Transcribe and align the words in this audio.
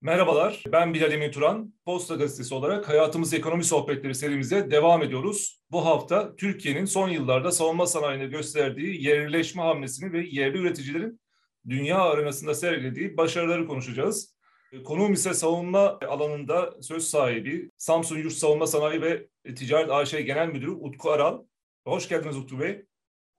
Merhabalar, 0.00 0.64
ben 0.72 0.94
Bilal 0.94 1.12
Emin 1.12 1.30
Turan. 1.30 1.74
Posta 1.84 2.14
Gazetesi 2.14 2.54
olarak 2.54 2.88
Hayatımız 2.88 3.34
Ekonomi 3.34 3.64
Sohbetleri 3.64 4.14
serimize 4.14 4.70
devam 4.70 5.02
ediyoruz. 5.02 5.62
Bu 5.70 5.84
hafta 5.86 6.36
Türkiye'nin 6.36 6.84
son 6.84 7.08
yıllarda 7.08 7.52
savunma 7.52 7.86
sanayine 7.86 8.26
gösterdiği 8.26 9.04
yerleşme 9.04 9.62
hamlesini 9.62 10.12
ve 10.12 10.26
yerli 10.30 10.58
üreticilerin 10.58 11.20
dünya 11.68 11.98
arenasında 11.98 12.54
sergilediği 12.54 13.16
başarıları 13.16 13.66
konuşacağız. 13.66 14.36
Konuğum 14.84 15.12
ise 15.12 15.34
savunma 15.34 15.98
alanında 16.08 16.74
söz 16.82 17.04
sahibi 17.04 17.70
Samsun 17.76 18.18
Yurt 18.18 18.32
Savunma 18.32 18.66
Sanayi 18.66 19.02
ve 19.02 19.26
Ticaret 19.56 19.90
AŞ 19.90 20.10
Genel 20.10 20.48
Müdürü 20.48 20.70
Utku 20.70 21.10
Aral. 21.10 21.44
Hoş 21.86 22.08
geldiniz 22.08 22.36
Utku 22.36 22.60
Bey. 22.60 22.84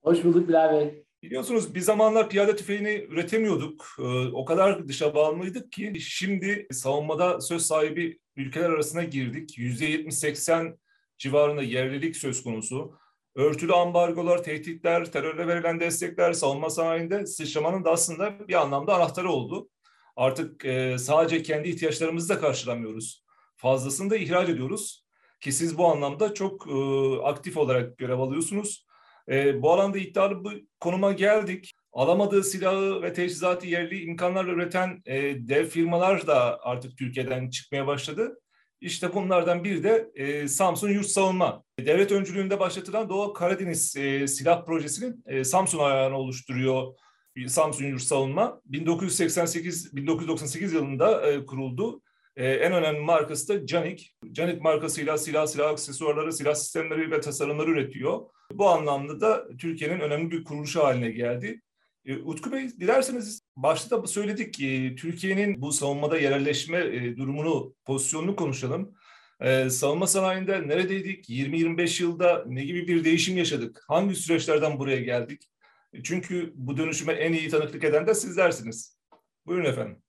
Hoş 0.03 0.23
bulduk 0.23 0.47
Bilal 0.47 0.73
Bey. 0.73 1.03
Biliyorsunuz 1.23 1.75
bir 1.75 1.79
zamanlar 1.79 2.29
piyade 2.29 2.55
tüfeğini 2.55 3.07
üretemiyorduk. 3.09 3.85
Ee, 3.99 4.03
o 4.27 4.45
kadar 4.45 4.87
dışa 4.87 5.15
bağımlıydık 5.15 5.71
ki 5.71 5.93
şimdi 6.01 6.67
savunmada 6.71 7.41
söz 7.41 7.65
sahibi 7.65 8.19
ülkeler 8.35 8.69
arasına 8.69 9.03
girdik. 9.03 9.57
%70-80 9.57 10.77
civarında 11.17 11.63
yerlilik 11.63 12.15
söz 12.15 12.43
konusu. 12.43 12.93
Örtülü 13.35 13.73
ambargolar, 13.73 14.43
tehditler, 14.43 15.11
terörle 15.11 15.47
verilen 15.47 15.79
destekler 15.79 16.33
savunma 16.33 16.69
sanayinde 16.69 17.25
sıçramanın 17.25 17.85
da 17.85 17.91
aslında 17.91 18.47
bir 18.47 18.61
anlamda 18.61 18.95
anahtarı 18.95 19.29
oldu. 19.29 19.69
Artık 20.15 20.65
e, 20.65 20.97
sadece 20.97 21.43
kendi 21.43 21.69
ihtiyaçlarımızı 21.69 22.29
da 22.29 22.39
karşılamıyoruz. 22.39 23.23
Fazlasını 23.55 24.09
da 24.09 24.17
ihraç 24.17 24.49
ediyoruz. 24.49 25.05
Ki 25.39 25.51
siz 25.51 25.77
bu 25.77 25.87
anlamda 25.87 26.33
çok 26.33 26.67
e, 26.67 26.73
aktif 27.23 27.57
olarak 27.57 27.97
görev 27.97 28.19
alıyorsunuz. 28.19 28.88
E, 29.29 29.61
bu 29.61 29.71
alanda 29.71 29.97
iddialı 29.97 30.45
bir 30.45 30.65
konuma 30.79 31.11
geldik. 31.11 31.73
Alamadığı 31.93 32.43
silahı 32.43 33.01
ve 33.01 33.13
teçhizatı 33.13 33.67
yerli 33.67 34.01
imkanlarla 34.01 34.51
üreten 34.51 35.01
e, 35.05 35.47
dev 35.47 35.65
firmalar 35.65 36.27
da 36.27 36.59
artık 36.63 36.97
Türkiye'den 36.97 37.49
çıkmaya 37.49 37.87
başladı. 37.87 38.39
İşte 38.81 39.13
bunlardan 39.13 39.63
biri 39.63 39.83
de 39.83 40.09
e, 40.15 40.47
Samsun 40.47 40.89
Yurt 40.89 41.07
Savunma. 41.07 41.63
Devlet 41.79 42.11
öncülüğünde 42.11 42.59
başlatılan 42.59 43.09
Doğu 43.09 43.33
Karadeniz 43.33 43.95
e, 43.97 44.27
silah 44.27 44.65
projesinin 44.65 45.23
e, 45.25 45.43
Samsun 45.43 45.79
ayağını 45.79 46.17
oluşturuyor 46.17 46.93
Samsun 47.47 47.85
Yurt 47.85 48.01
Savunma. 48.01 48.61
1988-1998 48.71 50.75
yılında 50.75 51.31
e, 51.31 51.45
kuruldu. 51.45 52.01
E, 52.35 52.49
en 52.49 52.73
önemli 52.73 52.99
markası 52.99 53.47
da 53.47 53.65
Canik. 53.65 54.15
Canik 54.31 54.61
markasıyla 54.61 55.17
silah, 55.17 55.47
silah 55.47 55.69
aksesuarları, 55.69 56.33
silah 56.33 56.53
sistemleri 56.53 57.11
ve 57.11 57.21
tasarımları 57.21 57.71
üretiyor. 57.71 58.21
Bu 58.53 58.69
anlamda 58.69 59.21
da 59.21 59.57
Türkiye'nin 59.57 59.99
önemli 59.99 60.31
bir 60.31 60.43
kuruluşu 60.43 60.83
haline 60.83 61.11
geldi. 61.11 61.61
E, 62.05 62.17
Utku 62.17 62.51
Bey 62.51 62.69
dilerseniz 62.69 63.41
başta 63.55 64.03
da 64.03 64.07
söyledik 64.07 64.53
ki 64.53 64.95
Türkiye'nin 64.99 65.61
bu 65.61 65.71
savunmada 65.71 66.17
yerelleşme 66.17 66.77
e, 66.77 67.17
durumunu, 67.17 67.75
pozisyonunu 67.85 68.35
konuşalım. 68.35 68.95
Ee, 69.41 69.69
savunma 69.69 70.07
sanayinde 70.07 70.67
neredeydik? 70.67 71.29
20-25 71.29 72.03
yılda 72.03 72.43
ne 72.47 72.65
gibi 72.65 72.87
bir 72.87 73.03
değişim 73.03 73.37
yaşadık? 73.37 73.83
Hangi 73.87 74.15
süreçlerden 74.15 74.79
buraya 74.79 75.01
geldik? 75.01 75.49
Çünkü 76.03 76.53
bu 76.55 76.77
dönüşüme 76.77 77.13
en 77.13 77.33
iyi 77.33 77.49
tanıklık 77.49 77.83
eden 77.83 78.07
de 78.07 78.13
sizlersiniz. 78.13 78.97
Buyurun 79.45 79.65
efendim. 79.65 80.01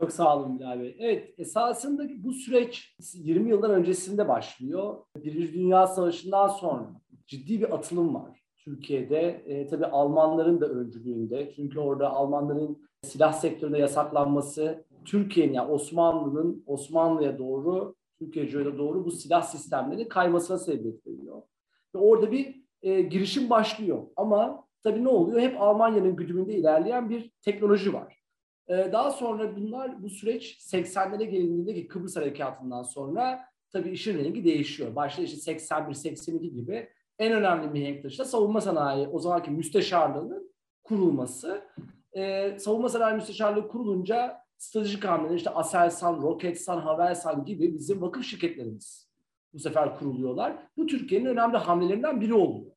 Çok 0.00 0.12
sağ 0.12 0.36
olun 0.36 0.58
Bilal 0.58 0.80
Bey. 0.80 0.96
Evet, 1.00 1.34
esasında 1.38 2.04
bu 2.16 2.32
süreç 2.32 2.96
20 3.14 3.50
yıldan 3.50 3.70
öncesinde 3.70 4.28
başlıyor. 4.28 4.96
Birinci 5.16 5.52
Dünya 5.52 5.86
Savaşı'ndan 5.86 6.48
sonra 6.48 7.00
ciddi 7.26 7.60
bir 7.60 7.74
atılım 7.74 8.14
var. 8.14 8.42
Türkiye'de 8.56 9.44
e, 9.46 9.66
tabii 9.66 9.86
Almanların 9.86 10.60
da 10.60 10.66
öncülüğünde. 10.66 11.52
Çünkü 11.56 11.80
orada 11.80 12.10
Almanların 12.10 12.88
silah 13.02 13.32
sektöründe 13.32 13.78
yasaklanması 13.78 14.84
Türkiye'nin 15.04 15.52
yani 15.52 15.72
Osmanlı'nın 15.72 16.64
Osmanlı'ya 16.66 17.38
doğru 17.38 17.94
Türkiye'ye 18.18 18.78
doğru 18.78 19.04
bu 19.04 19.10
silah 19.10 19.42
sistemleri 19.42 20.08
kaymasına 20.08 20.58
sebebiyet 20.58 21.06
veriyor. 21.06 21.42
Ve 21.94 21.98
orada 21.98 22.32
bir 22.32 22.62
e, 22.82 23.02
girişim 23.02 23.50
başlıyor. 23.50 24.02
Ama 24.16 24.64
tabii 24.82 25.04
ne 25.04 25.08
oluyor? 25.08 25.40
Hep 25.40 25.60
Almanya'nın 25.60 26.16
güdümünde 26.16 26.54
ilerleyen 26.54 27.10
bir 27.10 27.30
teknoloji 27.42 27.92
var. 27.92 28.22
E, 28.68 28.92
daha 28.92 29.10
sonra 29.10 29.56
bunlar 29.56 30.02
bu 30.02 30.10
süreç 30.10 30.58
80'lere 30.60 31.24
gelindiğinde 31.24 31.74
ki 31.74 31.88
Kıbrıs 31.88 32.16
Harekatı'ndan 32.16 32.82
sonra 32.82 33.40
tabii 33.72 33.90
işin 33.90 34.18
rengi 34.18 34.44
değişiyor. 34.44 34.96
Başta 34.96 35.22
işte 35.22 35.52
81-82 35.52 36.40
gibi 36.40 36.88
en 37.18 37.32
önemli 37.32 37.66
mihenk 37.68 38.02
taşı 38.02 38.18
da 38.18 38.24
savunma 38.24 38.60
sanayi 38.60 39.08
o 39.08 39.18
zamanki 39.18 39.50
müsteşarlığının 39.50 40.54
kurulması. 40.84 41.62
Ee, 42.16 42.56
savunma 42.58 42.88
sanayi 42.88 43.14
müsteşarlığı 43.14 43.68
kurulunca 43.68 44.38
stratejik 44.58 45.04
hamleler 45.04 45.36
işte 45.36 45.50
Aselsan, 45.50 46.22
Roketsan, 46.22 46.80
Havelsan 46.80 47.44
gibi 47.44 47.74
bizim 47.74 48.02
vakıf 48.02 48.24
şirketlerimiz 48.24 49.10
bu 49.52 49.58
sefer 49.58 49.98
kuruluyorlar. 49.98 50.56
Bu 50.76 50.86
Türkiye'nin 50.86 51.26
önemli 51.26 51.56
hamlelerinden 51.56 52.20
biri 52.20 52.34
oluyor. 52.34 52.72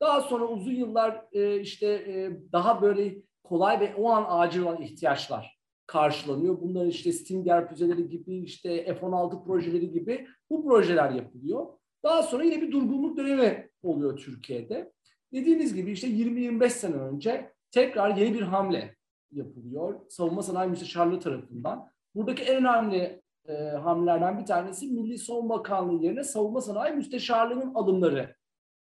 Daha 0.00 0.20
sonra 0.20 0.44
uzun 0.44 0.72
yıllar 0.72 1.24
e, 1.32 1.60
işte 1.60 1.86
e, 1.86 2.30
daha 2.52 2.82
böyle 2.82 3.14
kolay 3.44 3.80
ve 3.80 3.94
o 3.94 4.10
an 4.10 4.26
acil 4.28 4.62
olan 4.62 4.82
ihtiyaçlar 4.82 5.58
karşılanıyor. 5.86 6.60
Bunlar 6.60 6.86
işte 6.86 7.12
Stinger 7.12 7.68
füzeleri 7.68 8.08
gibi, 8.08 8.38
işte 8.38 8.94
F-16 8.94 9.44
projeleri 9.44 9.90
gibi 9.90 10.26
bu 10.50 10.64
projeler 10.64 11.10
yapılıyor. 11.10 11.66
Daha 12.04 12.22
sonra 12.22 12.44
yine 12.44 12.62
bir 12.62 12.72
durgunluk 12.72 13.16
dönemi 13.16 13.71
oluyor 13.82 14.16
Türkiye'de. 14.16 14.92
Dediğiniz 15.32 15.74
gibi 15.74 15.92
işte 15.92 16.08
20-25 16.08 16.70
sene 16.70 16.94
önce 16.94 17.52
tekrar 17.70 18.16
yeni 18.16 18.34
bir 18.34 18.42
hamle 18.42 18.96
yapılıyor. 19.32 20.00
Savunma 20.08 20.42
Sanayi 20.42 20.70
Müsteşarlığı 20.70 21.20
tarafından. 21.20 21.88
Buradaki 22.14 22.42
en 22.42 22.56
önemli 22.56 23.22
e, 23.48 23.52
hamlelerden 23.52 24.38
bir 24.38 24.46
tanesi 24.46 24.86
Milli 24.86 25.18
Savunma 25.18 25.58
Bakanlığı 25.58 26.04
yerine 26.04 26.24
Savunma 26.24 26.60
Sanayi 26.60 26.94
Müsteşarlığı'nın 26.94 27.74
alımları 27.74 28.36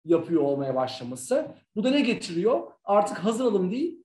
yapıyor 0.06 0.42
olmaya 0.42 0.76
başlaması. 0.76 1.48
Bu 1.76 1.84
da 1.84 1.90
ne 1.90 2.02
getiriyor? 2.02 2.72
Artık 2.84 3.18
hazır 3.18 3.46
alım 3.46 3.72
değil, 3.72 4.04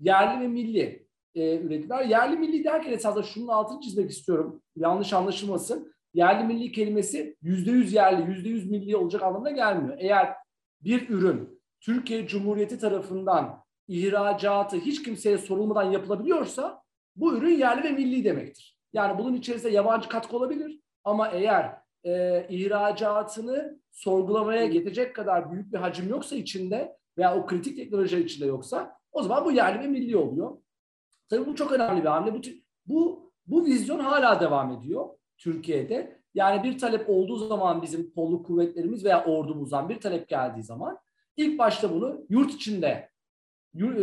yerli 0.00 0.40
ve 0.40 0.48
milli 0.48 1.08
e, 1.34 1.60
üreticiler. 1.60 2.04
Yerli 2.04 2.36
milli 2.36 2.64
derken 2.64 2.92
esasında 2.92 3.22
şunun 3.22 3.48
altını 3.48 3.80
çizmek 3.80 4.10
istiyorum. 4.10 4.62
Yanlış 4.76 5.12
anlaşılmasın 5.12 5.92
yerli 6.18 6.44
milli 6.44 6.72
kelimesi 6.72 7.36
yüzde 7.42 7.70
yüz 7.70 7.92
yerli, 7.92 8.30
yüzde 8.30 8.48
yüz 8.48 8.70
milli 8.70 8.96
olacak 8.96 9.22
anlamına 9.22 9.50
gelmiyor. 9.50 9.96
Eğer 10.00 10.34
bir 10.80 11.08
ürün 11.08 11.60
Türkiye 11.80 12.26
Cumhuriyeti 12.26 12.78
tarafından 12.78 13.62
ihracatı 13.88 14.76
hiç 14.76 15.02
kimseye 15.02 15.38
sorulmadan 15.38 15.82
yapılabiliyorsa 15.82 16.82
bu 17.16 17.36
ürün 17.36 17.58
yerli 17.58 17.84
ve 17.84 17.90
milli 17.90 18.24
demektir. 18.24 18.78
Yani 18.92 19.18
bunun 19.18 19.34
içerisinde 19.34 19.72
yabancı 19.72 20.08
katkı 20.08 20.36
olabilir 20.36 20.80
ama 21.04 21.28
eğer 21.28 21.76
e, 22.04 22.46
ihracatını 22.48 23.80
sorgulamaya 23.90 24.66
getirecek 24.66 25.16
kadar 25.16 25.52
büyük 25.52 25.72
bir 25.72 25.78
hacim 25.78 26.08
yoksa 26.08 26.36
içinde 26.36 26.96
veya 27.18 27.36
o 27.36 27.46
kritik 27.46 27.76
teknoloji 27.76 28.20
içinde 28.20 28.46
yoksa 28.46 28.96
o 29.12 29.22
zaman 29.22 29.44
bu 29.44 29.52
yerli 29.52 29.80
ve 29.80 29.86
milli 29.86 30.16
oluyor. 30.16 30.56
Tabii 31.28 31.46
bu 31.46 31.54
çok 31.54 31.72
önemli 31.72 32.00
bir 32.00 32.08
hamle. 32.08 32.34
Bu, 32.34 32.40
bu, 32.86 33.32
bu 33.46 33.64
vizyon 33.64 33.98
hala 33.98 34.40
devam 34.40 34.72
ediyor. 34.72 35.17
Türkiye'de. 35.38 36.18
Yani 36.34 36.62
bir 36.62 36.78
talep 36.78 37.10
olduğu 37.10 37.36
zaman 37.36 37.82
bizim 37.82 38.10
kolluk 38.10 38.46
kuvvetlerimiz 38.46 39.04
veya 39.04 39.24
ordumuzdan 39.24 39.88
bir 39.88 40.00
talep 40.00 40.28
geldiği 40.28 40.62
zaman 40.62 40.98
ilk 41.36 41.58
başta 41.58 41.94
bunu 41.94 42.26
yurt 42.28 42.54
içinde 42.54 43.10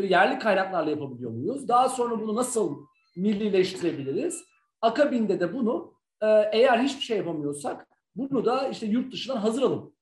yerli 0.10 0.40
kaynaklarla 0.40 0.90
yapabiliyor 0.90 1.32
muyuz? 1.32 1.68
Daha 1.68 1.90
sonra 1.90 2.22
bunu 2.22 2.36
nasıl 2.36 2.78
millileştirebiliriz? 3.16 4.44
Akabinde 4.82 5.40
de 5.40 5.54
bunu 5.54 5.94
e, 6.22 6.28
eğer 6.54 6.80
hiçbir 6.80 7.02
şey 7.02 7.18
yapamıyorsak 7.18 7.88
bunu 8.16 8.46
da 8.46 8.68
işte 8.68 8.86
yurt 8.86 9.14
dışından 9.14 9.38
hazır 9.38 9.62
alım 9.62 9.94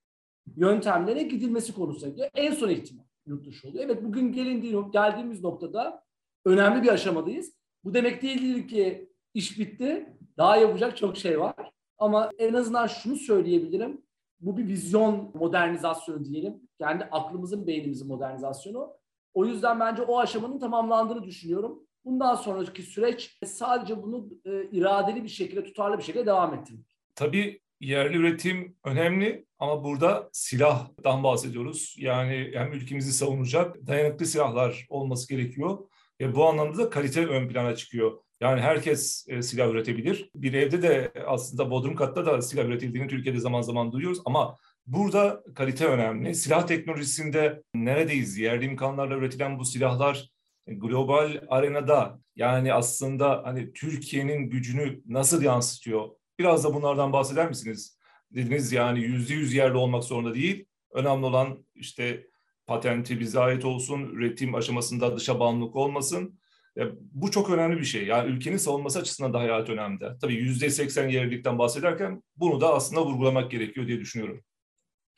yöntemlere 0.56 1.24
gidilmesi 1.24 1.74
konusunda 1.74 2.30
en 2.36 2.54
son 2.54 2.70
ihtimal 2.70 3.04
yurt 3.26 3.46
dışı 3.46 3.68
oluyor. 3.68 3.86
Evet 3.86 4.04
bugün 4.04 4.32
gelindiği, 4.34 4.76
geldiğimiz 4.92 5.44
noktada 5.44 6.04
önemli 6.46 6.84
bir 6.84 6.90
aşamadayız. 6.90 7.54
Bu 7.84 7.94
demek 7.94 8.22
değil 8.22 8.68
ki 8.68 9.10
iş 9.34 9.60
bitti. 9.60 10.18
Daha 10.38 10.57
yapacak 10.57 10.97
çok 10.97 11.18
şey 11.18 11.39
var. 11.39 11.56
Ama 11.97 12.31
en 12.38 12.53
azından 12.53 12.88
şunu 12.88 13.15
söyleyebilirim. 13.15 14.01
Bu 14.39 14.57
bir 14.57 14.68
vizyon 14.68 15.31
modernizasyonu 15.33 16.25
diyelim. 16.25 16.53
Kendi 16.77 17.03
aklımızın, 17.03 17.68
beynimizin 17.68 18.07
modernizasyonu. 18.07 18.94
O 19.33 19.45
yüzden 19.45 19.80
bence 19.80 20.01
o 20.01 20.19
aşamanın 20.19 20.59
tamamlandığını 20.59 21.24
düşünüyorum. 21.24 21.80
Bundan 22.06 22.35
sonraki 22.35 22.81
süreç 22.81 23.39
sadece 23.45 24.03
bunu 24.03 24.30
e, 24.45 24.63
iradeli 24.71 25.24
bir 25.24 25.30
şekilde, 25.30 25.63
tutarlı 25.63 25.97
bir 25.97 26.03
şekilde 26.03 26.25
devam 26.25 26.53
ettirmek. 26.53 26.85
Tabii 27.15 27.62
yerli 27.80 28.18
üretim 28.18 28.75
önemli 28.83 29.45
ama 29.59 29.83
burada 29.83 30.30
silahtan 30.31 31.24
bahsediyoruz. 31.24 31.95
Yani 32.00 32.51
hem 32.53 32.74
ülkemizi 32.74 33.13
savunacak 33.13 33.88
dayanıklı 33.88 34.25
silahlar 34.25 34.85
olması 34.89 35.30
gerekiyor. 35.30 35.77
Ve 36.21 36.36
bu 36.36 36.45
anlamda 36.45 36.77
da 36.77 36.89
kalite 36.89 37.25
ön 37.25 37.48
plana 37.48 37.75
çıkıyor. 37.75 38.12
Yani 38.42 38.62
herkes 38.62 39.25
e, 39.30 39.42
silah 39.42 39.69
üretebilir. 39.69 40.30
Bir 40.36 40.54
evde 40.54 40.81
de 40.81 41.12
aslında 41.27 41.71
bodrum 41.71 41.95
katta 41.95 42.25
da 42.25 42.42
silah 42.42 42.65
üretildiğini 42.65 43.07
Türkiye'de 43.07 43.39
zaman 43.39 43.62
zaman 43.62 43.92
duyuyoruz 43.92 44.21
ama 44.25 44.57
burada 44.86 45.44
kalite 45.56 45.86
önemli. 45.86 46.36
Silah 46.36 46.68
teknolojisinde 46.68 47.63
neredeyiz? 47.75 48.38
Yerli 48.38 48.65
imkanlarla 48.65 49.15
üretilen 49.15 49.60
bu 49.60 49.65
silahlar 49.65 50.30
global 50.68 51.42
arenada 51.48 52.19
yani 52.36 52.74
aslında 52.74 53.42
hani 53.45 53.74
Türkiye'nin 53.74 54.50
gücünü 54.50 55.01
nasıl 55.06 55.42
yansıtıyor? 55.42 56.09
Biraz 56.39 56.63
da 56.63 56.74
bunlardan 56.74 57.13
bahseder 57.13 57.50
misiniz? 57.50 57.98
Dediniz 58.31 58.71
yani 58.71 59.00
yüzde 59.00 59.33
yüz 59.33 59.54
yerli 59.54 59.77
olmak 59.77 60.04
zorunda 60.04 60.36
değil. 60.36 60.66
Önemli 60.92 61.25
olan 61.25 61.66
işte 61.75 62.27
patenti 62.68 63.19
bize 63.19 63.39
ait 63.39 63.65
olsun, 63.65 64.01
üretim 64.01 64.56
aşamasında 64.56 65.18
dışa 65.18 65.39
bağımlılık 65.39 65.75
olmasın. 65.75 66.39
Ya, 66.75 66.92
bu 67.12 67.31
çok 67.31 67.50
önemli 67.50 67.80
bir 67.80 67.86
şey. 67.86 68.06
Yani 68.06 68.31
ülkenin 68.31 68.57
savunması 68.57 69.00
açısından 69.00 69.33
da 69.33 69.39
hayat 69.39 69.69
önemli. 69.69 70.06
Tabii 70.21 70.33
yüzde 70.33 70.69
seksen 70.69 71.10
yerlilikten 71.10 71.60
bahsederken 71.60 72.24
bunu 72.36 72.62
da 72.62 72.74
aslında 72.74 73.06
vurgulamak 73.06 73.51
gerekiyor 73.51 73.88
diye 73.88 74.00
düşünüyorum. 74.00 74.44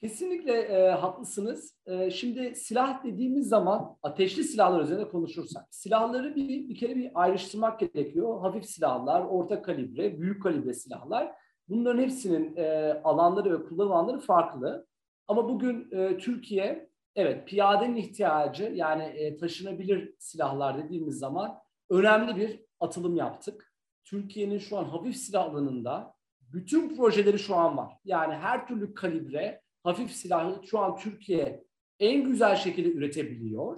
Kesinlikle 0.02 0.54
e, 0.54 0.90
haklısınız. 0.90 1.76
E, 1.86 2.12
şimdi 2.12 2.56
silah 2.56 3.04
dediğimiz 3.04 3.48
zaman 3.48 3.98
ateşli 4.04 4.44
silahlar 4.44 4.84
üzerine 4.84 5.08
konuşursak, 5.08 5.64
silahları 5.72 6.36
bir, 6.36 6.70
bir 6.70 6.76
kere 6.76 6.96
bir 6.96 7.12
ayrıştırmak 7.14 7.80
gerekiyor. 7.80 8.42
Hafif 8.42 8.66
silahlar, 8.66 9.22
orta 9.22 9.62
kalibre, 9.62 10.22
büyük 10.22 10.44
kalibre 10.44 10.74
silahlar. 10.74 11.32
Bunların 11.70 12.02
hepsinin 12.02 12.56
e, 12.56 12.94
alanları 13.04 13.60
ve 13.60 13.66
kullanım 13.66 13.92
alanları 13.92 14.20
farklı. 14.20 14.88
Ama 15.28 15.50
bugün 15.50 15.92
e, 15.92 16.18
Türkiye, 16.18 16.90
evet 17.16 17.48
piyadenin 17.48 17.96
ihtiyacı 17.96 18.64
yani 18.64 19.04
e, 19.04 19.38
taşınabilir 19.38 20.16
silahlar 20.20 20.84
dediğimiz 20.84 21.18
zaman 21.18 21.60
önemli 21.90 22.36
bir 22.36 22.66
atılım 22.80 23.16
yaptık. 23.16 23.74
Türkiye'nin 24.04 24.60
şu 24.60 24.78
an 24.78 24.84
hafif 24.84 25.18
silah 25.18 25.44
alanında 25.44 26.16
bütün 26.42 26.96
projeleri 26.96 27.40
şu 27.40 27.56
an 27.56 27.78
var. 27.78 27.94
Yani 28.06 28.34
her 28.34 28.68
türlü 28.68 28.94
kalibre, 28.94 29.62
hafif 29.84 30.12
silahı 30.12 30.68
şu 30.68 30.80
an 30.80 30.98
Türkiye 30.98 31.66
en 32.00 32.24
güzel 32.24 32.56
şekilde 32.56 32.92
üretebiliyor. 32.92 33.78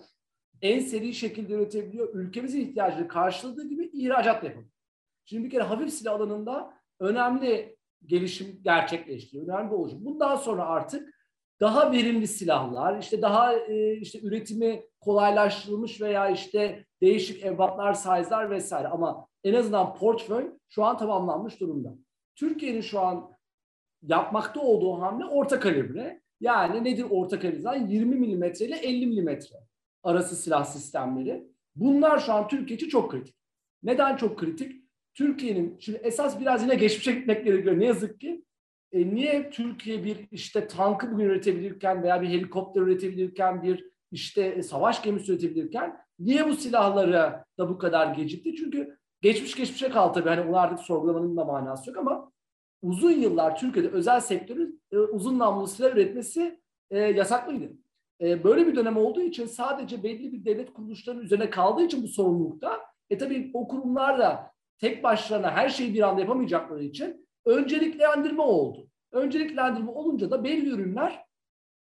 En 0.61 0.79
seri 0.79 1.13
şekilde 1.13 1.53
üretebiliyor. 1.53 2.13
Ülkemizin 2.13 2.61
ihtiyacını 2.61 3.07
karşıladığı 3.07 3.69
gibi 3.69 3.89
ihracat 3.93 4.43
yapıyor. 4.43 4.65
Şimdi 5.25 5.43
bir 5.43 5.49
kere 5.49 5.63
hafif 5.63 5.93
silah 5.93 6.13
alanında 6.13 6.73
önemli 6.99 7.77
gelişim 8.05 8.59
gerçekleşti. 8.61 9.41
Önemli 9.41 9.71
bir 9.71 9.75
oluşum. 9.75 10.05
Bundan 10.05 10.35
sonra 10.35 10.65
artık 10.65 11.16
daha 11.61 11.91
verimli 11.91 12.27
silahlar, 12.27 12.99
işte 12.99 13.21
daha 13.21 13.53
e, 13.53 13.93
işte 13.97 14.19
üretimi 14.21 14.83
kolaylaştırılmış 14.99 16.01
veya 16.01 16.29
işte 16.29 16.85
değişik 17.01 17.45
ebatlar, 17.45 17.93
size'lar 17.93 18.49
vesaire 18.49 18.87
ama 18.87 19.27
en 19.43 19.53
azından 19.53 19.95
portföy 19.95 20.51
şu 20.69 20.83
an 20.83 20.97
tamamlanmış 20.97 21.59
durumda. 21.59 21.95
Türkiye'nin 22.35 22.81
şu 22.81 22.99
an 22.99 23.31
yapmakta 24.01 24.59
olduğu 24.59 25.01
hamle 25.01 25.25
orta 25.25 25.59
kalibre. 25.59 26.21
Yani 26.41 26.83
nedir 26.83 27.05
orta 27.09 27.39
kalibre? 27.39 27.93
20 27.93 28.15
milimetre 28.15 28.65
ile 28.65 28.75
50 28.75 29.07
milimetre 29.07 29.55
arası 30.03 30.35
silah 30.35 30.65
sistemleri. 30.65 31.47
Bunlar 31.75 32.19
şu 32.19 32.33
an 32.33 32.47
Türkiye 32.47 32.77
için 32.77 32.89
çok 32.89 33.11
kritik. 33.11 33.35
Neden 33.83 34.15
çok 34.15 34.39
kritik? 34.39 34.83
Türkiye'nin, 35.13 35.77
şimdi 35.79 35.97
esas 36.03 36.39
biraz 36.39 36.63
yine 36.63 36.75
geçmişe 36.75 37.11
gitmek 37.11 37.45
gerekiyor 37.45 37.79
ne 37.79 37.85
yazık 37.85 38.19
ki. 38.19 38.45
E, 38.91 39.15
niye 39.15 39.49
Türkiye 39.49 40.03
bir 40.03 40.27
işte 40.31 40.67
tankı 40.67 41.11
bugün 41.11 41.25
üretebilirken 41.25 42.03
veya 42.03 42.21
bir 42.21 42.27
helikopter 42.27 42.81
üretebilirken 42.81 43.63
bir 43.63 43.89
işte 44.11 44.45
e, 44.45 44.63
savaş 44.63 45.03
gemisi 45.03 45.31
üretebilirken 45.31 45.97
niye 46.19 46.47
bu 46.47 46.53
silahları 46.53 47.43
da 47.57 47.69
bu 47.69 47.77
kadar 47.77 48.15
gecikti? 48.15 48.55
Çünkü 48.55 48.97
geçmiş 49.21 49.55
geçmişe 49.55 49.89
kaldı 49.89 50.13
tabii. 50.13 50.29
Hani 50.29 50.49
onu 50.49 50.57
artık 50.57 50.79
sorgulamanın 50.79 51.37
da 51.37 51.45
manası 51.45 51.89
yok 51.89 51.99
ama 51.99 52.31
uzun 52.81 53.11
yıllar 53.11 53.59
Türkiye'de 53.59 53.89
özel 53.89 54.19
sektörün 54.19 54.81
e, 54.91 54.97
uzun 54.97 55.39
namlulu 55.39 55.67
silah 55.67 55.91
üretmesi 55.91 56.59
e, 56.89 56.99
yasaklıydı. 56.99 57.73
E, 58.21 58.43
böyle 58.43 58.67
bir 58.67 58.75
dönem 58.75 58.97
olduğu 58.97 59.21
için 59.21 59.45
sadece 59.45 60.03
belli 60.03 60.33
bir 60.33 60.45
devlet 60.45 60.73
kuruluşlarının 60.73 61.23
üzerine 61.23 61.49
kaldığı 61.49 61.83
için 61.83 62.03
bu 62.03 62.07
sorumlulukta 62.07 62.81
e 63.09 63.17
tabii 63.17 63.51
o 63.53 63.67
kurumlar 63.67 64.19
da 64.19 64.51
tek 64.79 65.03
başlarına 65.03 65.51
her 65.51 65.69
şeyi 65.69 65.93
bir 65.93 66.01
anda 66.01 66.21
yapamayacakları 66.21 66.83
için 66.83 67.26
önceliklendirme 67.47 68.41
oldu. 68.41 68.87
Önceliklendirme 69.11 69.91
olunca 69.91 70.31
da 70.31 70.43
belli 70.43 70.69
ürünler 70.69 71.25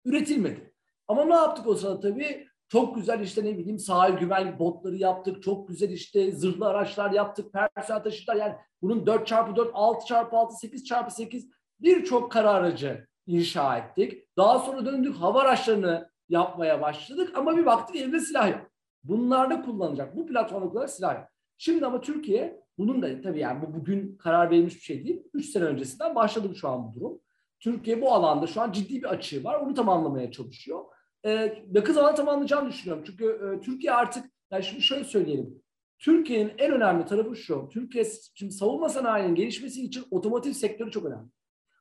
üretilmedi. 0.04 0.72
Ama 1.08 1.24
ne 1.24 1.34
yaptık 1.34 1.66
o 1.66 1.74
sırada 1.74 2.00
tabii? 2.00 2.48
Çok 2.68 2.96
güzel 2.96 3.20
işte 3.20 3.44
ne 3.44 3.58
bileyim 3.58 3.78
sahil 3.78 4.14
güvenlik 4.14 4.58
botları 4.58 4.96
yaptık. 4.96 5.42
Çok 5.42 5.68
güzel 5.68 5.90
işte 5.90 6.32
zırhlı 6.32 6.68
araçlar 6.68 7.10
yaptık. 7.10 7.52
Personel 7.52 8.02
taşıtlar 8.02 8.36
yani 8.36 8.54
bunun 8.82 9.04
4x4, 9.04 9.70
6x6, 9.70 10.30
8x8 10.30 11.50
birçok 11.80 12.32
kara 12.32 12.50
aracı 12.50 13.06
inşa 13.26 13.78
ettik. 13.78 14.28
Daha 14.36 14.58
sonra 14.58 14.86
döndük 14.86 15.16
hava 15.16 15.40
araçlarını 15.40 16.10
yapmaya 16.28 16.82
başladık 16.82 17.32
ama 17.38 17.56
bir 17.56 17.66
baktık 17.66 17.96
evde 17.96 18.20
silah 18.20 18.50
yok. 18.50 18.70
Bunlarda 19.04 19.62
kullanacak. 19.62 20.16
Bu 20.16 20.26
platformda 20.26 20.68
kullanacak 20.68 20.96
silah 20.96 21.14
yok. 21.14 21.24
Şimdi 21.58 21.86
ama 21.86 22.00
Türkiye 22.00 22.60
bunun 22.78 23.02
da 23.02 23.20
tabii 23.20 23.38
yani 23.38 23.62
bu 23.62 23.74
bugün 23.74 24.16
karar 24.16 24.50
verilmiş 24.50 24.74
bir 24.74 24.80
şey 24.80 25.04
değil. 25.04 25.22
Üç 25.34 25.46
sene 25.46 25.64
öncesinden 25.64 26.14
başladı 26.14 26.54
şu 26.54 26.68
an 26.68 26.88
bu 26.88 27.00
durum. 27.00 27.20
Türkiye 27.60 28.02
bu 28.02 28.12
alanda 28.12 28.46
şu 28.46 28.60
an 28.60 28.72
ciddi 28.72 29.02
bir 29.02 29.08
açığı 29.08 29.44
var. 29.44 29.60
Onu 29.60 29.74
tamamlamaya 29.74 30.30
çalışıyor. 30.30 30.84
Ee, 31.24 31.64
yakın 31.74 31.92
zamanda 31.92 32.14
tamamlayacağını 32.14 32.68
düşünüyorum. 32.68 33.04
Çünkü 33.06 33.24
e, 33.24 33.60
Türkiye 33.60 33.92
artık, 33.92 34.24
yani 34.50 34.64
şimdi 34.64 34.82
şöyle 34.82 35.04
söyleyelim. 35.04 35.62
Türkiye'nin 35.98 36.52
en 36.58 36.72
önemli 36.72 37.04
tarafı 37.06 37.36
şu. 37.36 37.68
Türkiye 37.72 38.04
şimdi 38.34 38.52
savunma 38.52 38.88
sanayinin 38.88 39.34
gelişmesi 39.34 39.82
için 39.82 40.04
otomotiv 40.10 40.52
sektörü 40.52 40.90
çok 40.90 41.04
önemli. 41.04 41.28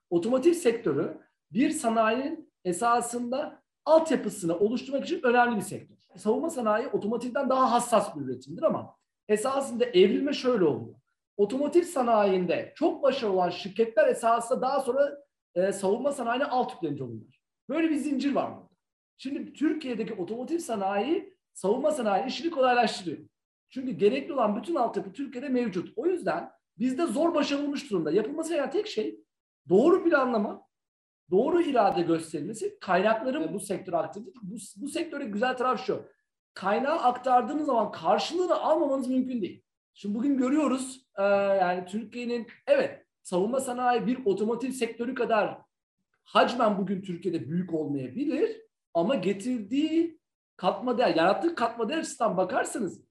Otomotiv 0.10 0.54
sektörü 0.54 1.18
bir 1.52 1.70
sanayinin 1.70 2.54
esasında 2.66 3.64
altyapısını 3.86 4.60
oluşturmak 4.60 5.06
için 5.06 5.24
önemli 5.24 5.56
bir 5.56 5.62
sektör. 5.62 5.98
Savunma 6.16 6.50
sanayi 6.50 6.88
otomotivden 6.88 7.50
daha 7.50 7.72
hassas 7.72 8.16
bir 8.16 8.22
üretimdir 8.22 8.64
ama 8.64 8.97
esasında 9.28 9.86
evrilme 9.86 10.34
şöyle 10.34 10.66
oluyor. 10.66 10.96
Otomotiv 11.38 11.84
sanayinde 11.84 12.74
çok 12.76 13.04
başarılı 13.04 13.36
olan 13.36 13.50
şirketler 13.50 14.08
esasında 14.08 14.62
daha 14.62 14.82
sonra 14.82 15.18
e, 15.56 15.72
savunma 15.72 16.12
sanayine 16.12 16.46
alt 16.46 16.74
yüklenici 16.74 17.04
olurlar. 17.04 17.42
Böyle 17.70 17.90
bir 17.90 17.96
zincir 17.96 18.36
var 18.36 18.52
burada. 18.52 18.70
Şimdi 19.18 19.54
Türkiye'deki 19.54 20.14
otomotiv 20.14 20.58
sanayi 20.58 21.38
savunma 21.54 21.92
sanayi 21.92 22.26
işini 22.26 22.52
kolaylaştırıyor. 22.52 23.18
Çünkü 23.70 23.92
gerekli 23.92 24.34
olan 24.34 24.56
bütün 24.56 24.76
altyapı 24.76 25.14
Türkiye'de 25.14 25.50
mevcut. 25.50 25.94
O 25.96 26.08
yüzden 26.08 26.52
bizde 26.80 27.06
zor 27.06 27.36
başarılmış 27.36 27.92
durumda. 27.92 28.12
Yapılması 28.12 28.50
gereken 28.50 28.72
tek 28.72 28.88
şey 28.88 29.20
doğru 29.70 30.04
planlama, 30.04 30.68
doğru 31.32 31.62
irade 31.62 32.02
gösterilmesi, 32.02 32.80
kaynakların 32.80 33.54
bu 33.54 33.60
sektöre 33.60 33.98
aktarılması. 33.98 34.38
Bu, 34.42 34.56
bu 34.76 34.90
sektöre 34.90 35.26
güzel 35.26 35.58
taraf 35.58 35.86
şu 35.86 36.06
kaynağı 36.58 37.00
aktardığınız 37.00 37.66
zaman 37.66 37.92
karşılığını 37.92 38.62
almamanız 38.62 39.08
mümkün 39.08 39.42
değil. 39.42 39.64
Şimdi 39.94 40.16
bugün 40.16 40.38
görüyoruz 40.38 41.08
e, 41.18 41.24
yani 41.24 41.86
Türkiye'nin 41.86 42.48
evet 42.68 43.06
savunma 43.24 43.60
sanayi 43.60 44.08
bir 44.08 44.26
otomotiv 44.26 44.72
sektörü 44.72 45.16
kadar 45.16 45.58
hacmen 46.24 46.78
bugün 46.78 47.02
Türkiye'de 47.02 47.50
büyük 47.50 47.74
olmayabilir 47.74 48.62
ama 48.94 49.16
getirdiği 49.16 50.20
katma 50.56 50.98
değer, 50.98 51.16
yarattığı 51.16 51.56
katma 51.56 51.90
değer 51.90 51.98
açısından 51.98 52.38
bakarsanız 52.38 53.02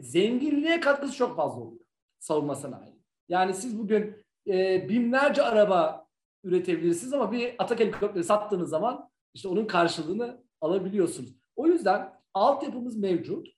zenginliğe 0.00 0.80
katkısı 0.80 1.16
çok 1.16 1.36
fazla 1.36 1.60
oluyor 1.60 1.84
savunma 2.18 2.54
sanayi. 2.54 3.02
Yani 3.28 3.54
siz 3.54 3.78
bugün 3.78 4.16
e, 4.46 4.88
binlerce 4.88 5.42
araba 5.42 6.06
üretebilirsiniz 6.44 7.12
ama 7.12 7.32
bir 7.32 7.54
atak 7.58 7.80
helikopteri 7.80 8.24
sattığınız 8.24 8.70
zaman 8.70 9.10
işte 9.34 9.48
onun 9.48 9.66
karşılığını 9.66 10.42
alabiliyorsunuz. 10.60 11.34
O 11.56 11.66
yüzden 11.66 12.17
altyapımız 12.38 12.96
mevcut. 12.96 13.48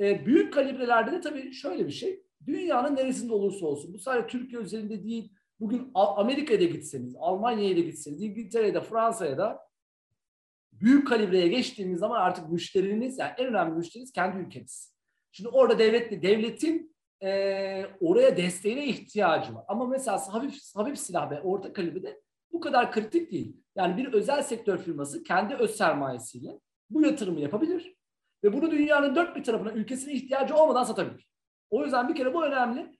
E, 0.00 0.26
büyük 0.26 0.52
kalibrelerde 0.52 1.12
de 1.12 1.20
tabii 1.20 1.52
şöyle 1.52 1.86
bir 1.86 1.92
şey. 1.92 2.22
Dünyanın 2.46 2.96
neresinde 2.96 3.32
olursa 3.32 3.66
olsun. 3.66 3.94
Bu 3.94 3.98
sadece 3.98 4.26
Türkiye 4.26 4.62
üzerinde 4.62 5.04
değil. 5.04 5.32
Bugün 5.60 5.90
Amerika'da 5.94 6.64
gitseniz, 6.64 7.16
Almanya'ya 7.18 7.76
da 7.76 7.80
gitseniz, 7.80 8.22
İngiltere'de, 8.22 8.80
Fransa'ya 8.80 9.38
da 9.38 9.60
büyük 10.72 11.08
kalibreye 11.08 11.48
geçtiğimiz 11.48 11.98
zaman 11.98 12.20
artık 12.20 12.50
müşteriniz, 12.50 13.18
yani 13.18 13.32
en 13.38 13.46
önemli 13.46 13.74
müşteriniz 13.74 14.12
kendi 14.12 14.38
ülkeniz. 14.38 14.94
Şimdi 15.32 15.48
orada 15.48 15.78
devlet, 15.78 16.22
devletin 16.22 16.96
e, 17.22 17.86
oraya 18.00 18.36
desteğine 18.36 18.86
ihtiyacı 18.86 19.54
var. 19.54 19.64
Ama 19.68 19.86
mesela 19.86 20.34
hafif, 20.34 20.54
hafif 20.74 20.98
silah 20.98 21.30
ve 21.30 21.40
orta 21.40 21.72
kalibrede 21.72 22.20
bu 22.52 22.60
kadar 22.60 22.92
kritik 22.92 23.32
değil. 23.32 23.56
Yani 23.76 23.96
bir 23.96 24.12
özel 24.12 24.42
sektör 24.42 24.78
firması 24.78 25.22
kendi 25.22 25.54
öz 25.54 25.76
sermayesiyle 25.76 26.60
bu 26.90 27.02
yatırımı 27.02 27.40
yapabilir 27.40 27.93
ve 28.44 28.52
bunu 28.52 28.70
dünyanın 28.70 29.14
dört 29.14 29.36
bir 29.36 29.44
tarafına 29.44 29.72
ülkesine 29.72 30.12
ihtiyacı 30.12 30.54
olmadan 30.54 30.84
satabilir. 30.84 31.28
O 31.70 31.84
yüzden 31.84 32.08
bir 32.08 32.14
kere 32.14 32.34
bu 32.34 32.44
önemli. 32.44 32.96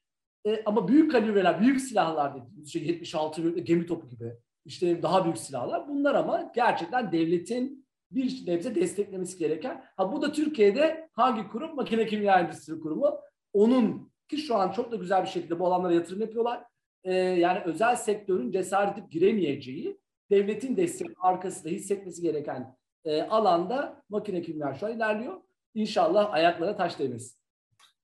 E, 0.46 0.62
ama 0.64 0.88
büyük 0.88 1.12
kalibreler, 1.12 1.60
büyük 1.60 1.80
silahlar 1.80 2.34
dediğimiz 2.34 2.66
işte 2.66 2.78
76 2.78 3.48
gemi 3.48 3.86
topu 3.86 4.08
gibi 4.08 4.32
işte 4.64 5.02
daha 5.02 5.24
büyük 5.24 5.38
silahlar 5.38 5.88
bunlar 5.88 6.14
ama 6.14 6.52
gerçekten 6.54 7.12
devletin 7.12 7.86
bir 8.10 8.46
nebze 8.46 8.74
desteklemesi 8.74 9.38
gereken. 9.38 9.84
Ha 9.96 10.12
bu 10.12 10.22
da 10.22 10.32
Türkiye'de 10.32 11.08
hangi 11.12 11.48
kurum? 11.48 11.76
Makine 11.76 12.06
Kimya 12.06 12.40
Endüstri 12.40 12.80
Kurumu. 12.80 13.20
Onun 13.52 14.12
ki 14.28 14.38
şu 14.38 14.56
an 14.56 14.72
çok 14.72 14.92
da 14.92 14.96
güzel 14.96 15.22
bir 15.22 15.28
şekilde 15.28 15.58
bu 15.58 15.66
alanlara 15.66 15.94
yatırım 15.94 16.20
yapıyorlar. 16.20 16.64
Ee, 17.04 17.14
yani 17.14 17.60
özel 17.64 17.96
sektörün 17.96 18.52
cesaret 18.52 18.98
edip 18.98 19.10
giremeyeceği, 19.10 20.00
devletin 20.30 20.76
destek 20.76 21.08
arkasında 21.20 21.68
hissetmesi 21.68 22.22
gereken 22.22 22.76
e, 23.04 23.22
alanda 23.22 24.02
makine 24.08 24.42
kimya 24.42 24.74
şu 24.74 24.86
an 24.86 24.96
ilerliyor. 24.96 25.34
inşallah 25.74 26.32
ayaklara 26.32 26.76
taş 26.76 26.98
değmesin. 26.98 27.38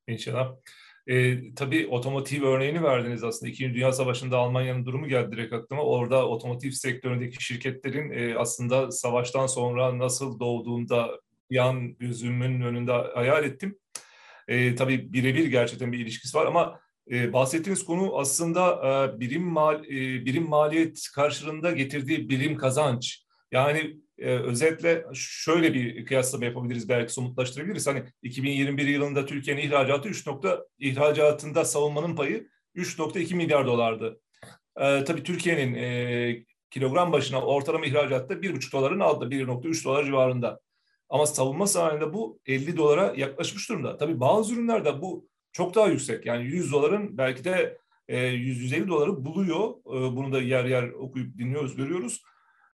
İnşallah. 0.09 0.53
E, 1.07 1.39
tabii 1.55 1.87
otomotiv 1.87 2.43
örneğini 2.43 2.83
verdiniz 2.83 3.25
aslında. 3.25 3.51
İkinci 3.51 3.75
Dünya 3.75 3.93
Savaşı'nda 3.93 4.39
Almanya'nın 4.39 4.87
durumu 4.87 5.09
geldi 5.09 5.33
direkt 5.33 5.53
aklıma. 5.53 5.83
Orada 5.83 6.29
otomotiv 6.29 6.71
sektöründeki 6.71 7.45
şirketlerin 7.45 8.11
e, 8.11 8.39
aslında 8.39 8.91
savaştan 8.91 9.47
sonra 9.47 9.99
nasıl 9.99 10.41
doğduğunda 10.41 11.11
yan 11.51 11.97
gözümün 11.99 12.61
önünde 12.61 12.93
hayal 12.93 13.45
ettim. 13.45 13.79
E, 14.49 14.75
tabii 14.75 15.13
birebir 15.13 15.47
gerçekten 15.47 15.93
bir 15.93 15.99
ilişkisi 15.99 16.37
var 16.37 16.47
ama 16.47 16.81
e, 17.11 17.33
bahsettiğiniz 17.33 17.85
konu 17.85 18.19
aslında 18.19 18.75
e, 18.75 19.21
birim 19.21 19.43
mal 19.43 19.85
e, 19.85 20.25
birim 20.25 20.49
maliyet 20.49 21.09
karşılığında 21.15 21.71
getirdiği 21.71 22.29
birim 22.29 22.57
kazanç. 22.57 23.25
Yani 23.53 23.97
e, 24.21 24.31
özetle 24.31 25.05
şöyle 25.15 25.75
bir 25.75 26.07
kıyaslama 26.07 26.45
yapabiliriz 26.45 26.89
belki 26.89 27.13
somutlaştırabiliriz. 27.13 27.87
Hani 27.87 28.03
2021 28.23 28.87
yılında 28.87 29.27
Türkiye'nin 29.27 29.63
ihracatı 29.63 30.09
3 30.09 30.27
nokta 30.27 30.67
ihracatında 30.79 31.65
savunmanın 31.65 32.17
payı 32.17 32.49
3.2 32.77 33.35
milyar 33.35 33.67
dolardı. 33.67 34.21
E, 34.77 35.05
tabii 35.05 35.23
Türkiye'nin 35.23 35.75
e, 35.75 36.45
kilogram 36.71 37.13
başına 37.13 37.43
ortalama 37.43 37.87
ihracatta 37.87 38.35
1,5 38.35 38.73
doların 38.73 39.01
altında 39.01 39.35
1.3 39.35 39.85
dolar 39.85 40.05
civarında. 40.05 40.61
Ama 41.09 41.27
savunma 41.27 41.67
sanayinde 41.67 42.13
bu 42.13 42.41
50 42.47 42.77
dolara 42.77 43.15
yaklaşmış 43.17 43.69
durumda. 43.69 43.97
Tabii 43.97 44.21
bazı 44.21 44.55
ürünlerde 44.55 45.03
bu 45.03 45.29
çok 45.53 45.75
daha 45.75 45.87
yüksek. 45.87 46.27
Yani 46.27 46.45
100 46.45 46.73
doların 46.73 47.19
belki 47.19 47.45
de 47.45 47.79
100-150 48.09 48.89
doları 48.89 49.25
buluyor. 49.25 49.75
Bunu 49.85 50.33
da 50.33 50.43
yer 50.43 50.65
yer 50.65 50.89
okuyup 50.89 51.39
dinliyoruz, 51.39 51.77
görüyoruz. 51.77 52.23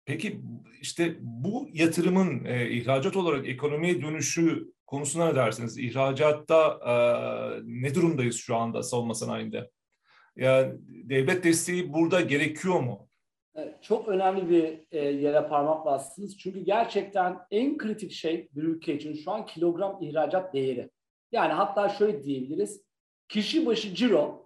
Peki 0.06 0.42
işte 0.82 1.16
bu 1.22 1.68
yatırımın 1.74 2.46
e, 2.46 2.70
ihracat 2.70 3.16
olarak 3.16 3.48
ekonomiye 3.48 4.02
dönüşü 4.02 4.72
konusuna 4.86 5.28
ne 5.28 5.36
dersiniz? 5.36 5.78
İhracatta 5.78 6.80
e, 6.86 6.94
ne 7.66 7.96
durumdayız 7.96 8.36
şu 8.36 8.56
anda 8.56 8.84
savunma 8.84 9.14
sanayinde? 9.14 9.72
Yani 10.36 10.74
devlet 10.82 11.44
desteği 11.44 11.94
burada 11.94 12.22
gerekiyor 12.22 12.80
mu? 12.80 13.08
Çok 13.82 14.08
önemli 14.08 14.50
bir 14.50 14.80
e, 14.92 15.00
yere 15.00 15.48
parmak 15.48 15.86
bastınız. 15.86 16.38
Çünkü 16.38 16.60
gerçekten 16.60 17.38
en 17.52 17.78
kritik 17.78 18.12
şey 18.12 18.50
bir 18.56 18.64
ülke 18.64 18.96
için 18.96 19.14
şu 19.14 19.32
an 19.32 19.46
kilogram 19.46 19.98
ihracat 20.02 20.54
değeri. 20.54 20.90
Yani 21.32 21.54
hatta 21.54 21.90
şöyle 21.90 22.24
diyebiliriz. 22.24 22.82
Kişi 23.28 23.66
başı 23.66 23.96
ciro 23.96 24.45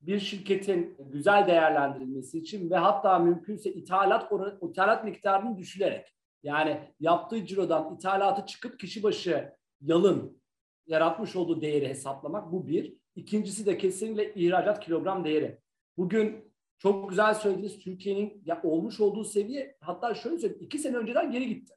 bir 0.00 0.20
şirketin 0.20 0.96
güzel 0.98 1.46
değerlendirilmesi 1.46 2.38
için 2.38 2.70
ve 2.70 2.76
hatta 2.76 3.18
mümkünse 3.18 3.72
ithalat 3.72 4.32
oranı, 4.32 4.58
ithalat 4.70 5.04
miktarını 5.04 5.58
düşürerek 5.58 6.14
yani 6.42 6.80
yaptığı 7.00 7.46
cirodan 7.46 7.94
ithalatı 7.94 8.46
çıkıp 8.46 8.80
kişi 8.80 9.02
başı 9.02 9.52
yalın 9.80 10.42
yaratmış 10.86 11.36
olduğu 11.36 11.60
değeri 11.60 11.88
hesaplamak 11.88 12.52
bu 12.52 12.66
bir. 12.66 12.96
İkincisi 13.16 13.66
de 13.66 13.78
kesinlikle 13.78 14.34
ihracat 14.34 14.84
kilogram 14.84 15.24
değeri. 15.24 15.58
Bugün 15.96 16.52
çok 16.78 17.10
güzel 17.10 17.34
söylediniz 17.34 17.78
Türkiye'nin 17.78 18.42
ya 18.44 18.60
olmuş 18.62 19.00
olduğu 19.00 19.24
seviye 19.24 19.76
hatta 19.80 20.14
şöyle 20.14 20.38
söyleyeyim 20.38 20.64
iki 20.64 20.78
sene 20.78 20.96
önceden 20.96 21.30
geri 21.30 21.48
gitti. 21.48 21.74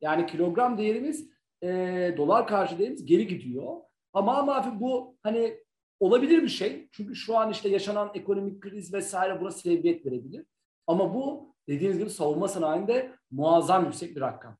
Yani 0.00 0.26
kilogram 0.26 0.78
değerimiz 0.78 1.30
e, 1.62 1.68
dolar 2.16 2.46
karşı 2.46 2.78
değerimiz 2.78 3.06
geri 3.06 3.26
gidiyor. 3.26 3.80
Ama 4.12 4.42
mafi 4.42 4.80
bu 4.80 5.16
hani 5.22 5.61
olabilir 6.02 6.42
bir 6.42 6.48
şey. 6.48 6.88
Çünkü 6.92 7.14
şu 7.14 7.38
an 7.38 7.50
işte 7.50 7.68
yaşanan 7.68 8.10
ekonomik 8.14 8.60
kriz 8.60 8.94
vesaire 8.94 9.40
buna 9.40 9.50
sebebiyet 9.50 10.06
verebilir. 10.06 10.46
Ama 10.86 11.14
bu 11.14 11.54
dediğiniz 11.68 11.98
gibi 11.98 12.10
savunma 12.10 12.48
sanayinde 12.48 13.12
muazzam 13.30 13.84
yüksek 13.84 14.16
bir 14.16 14.20
rakam. 14.20 14.56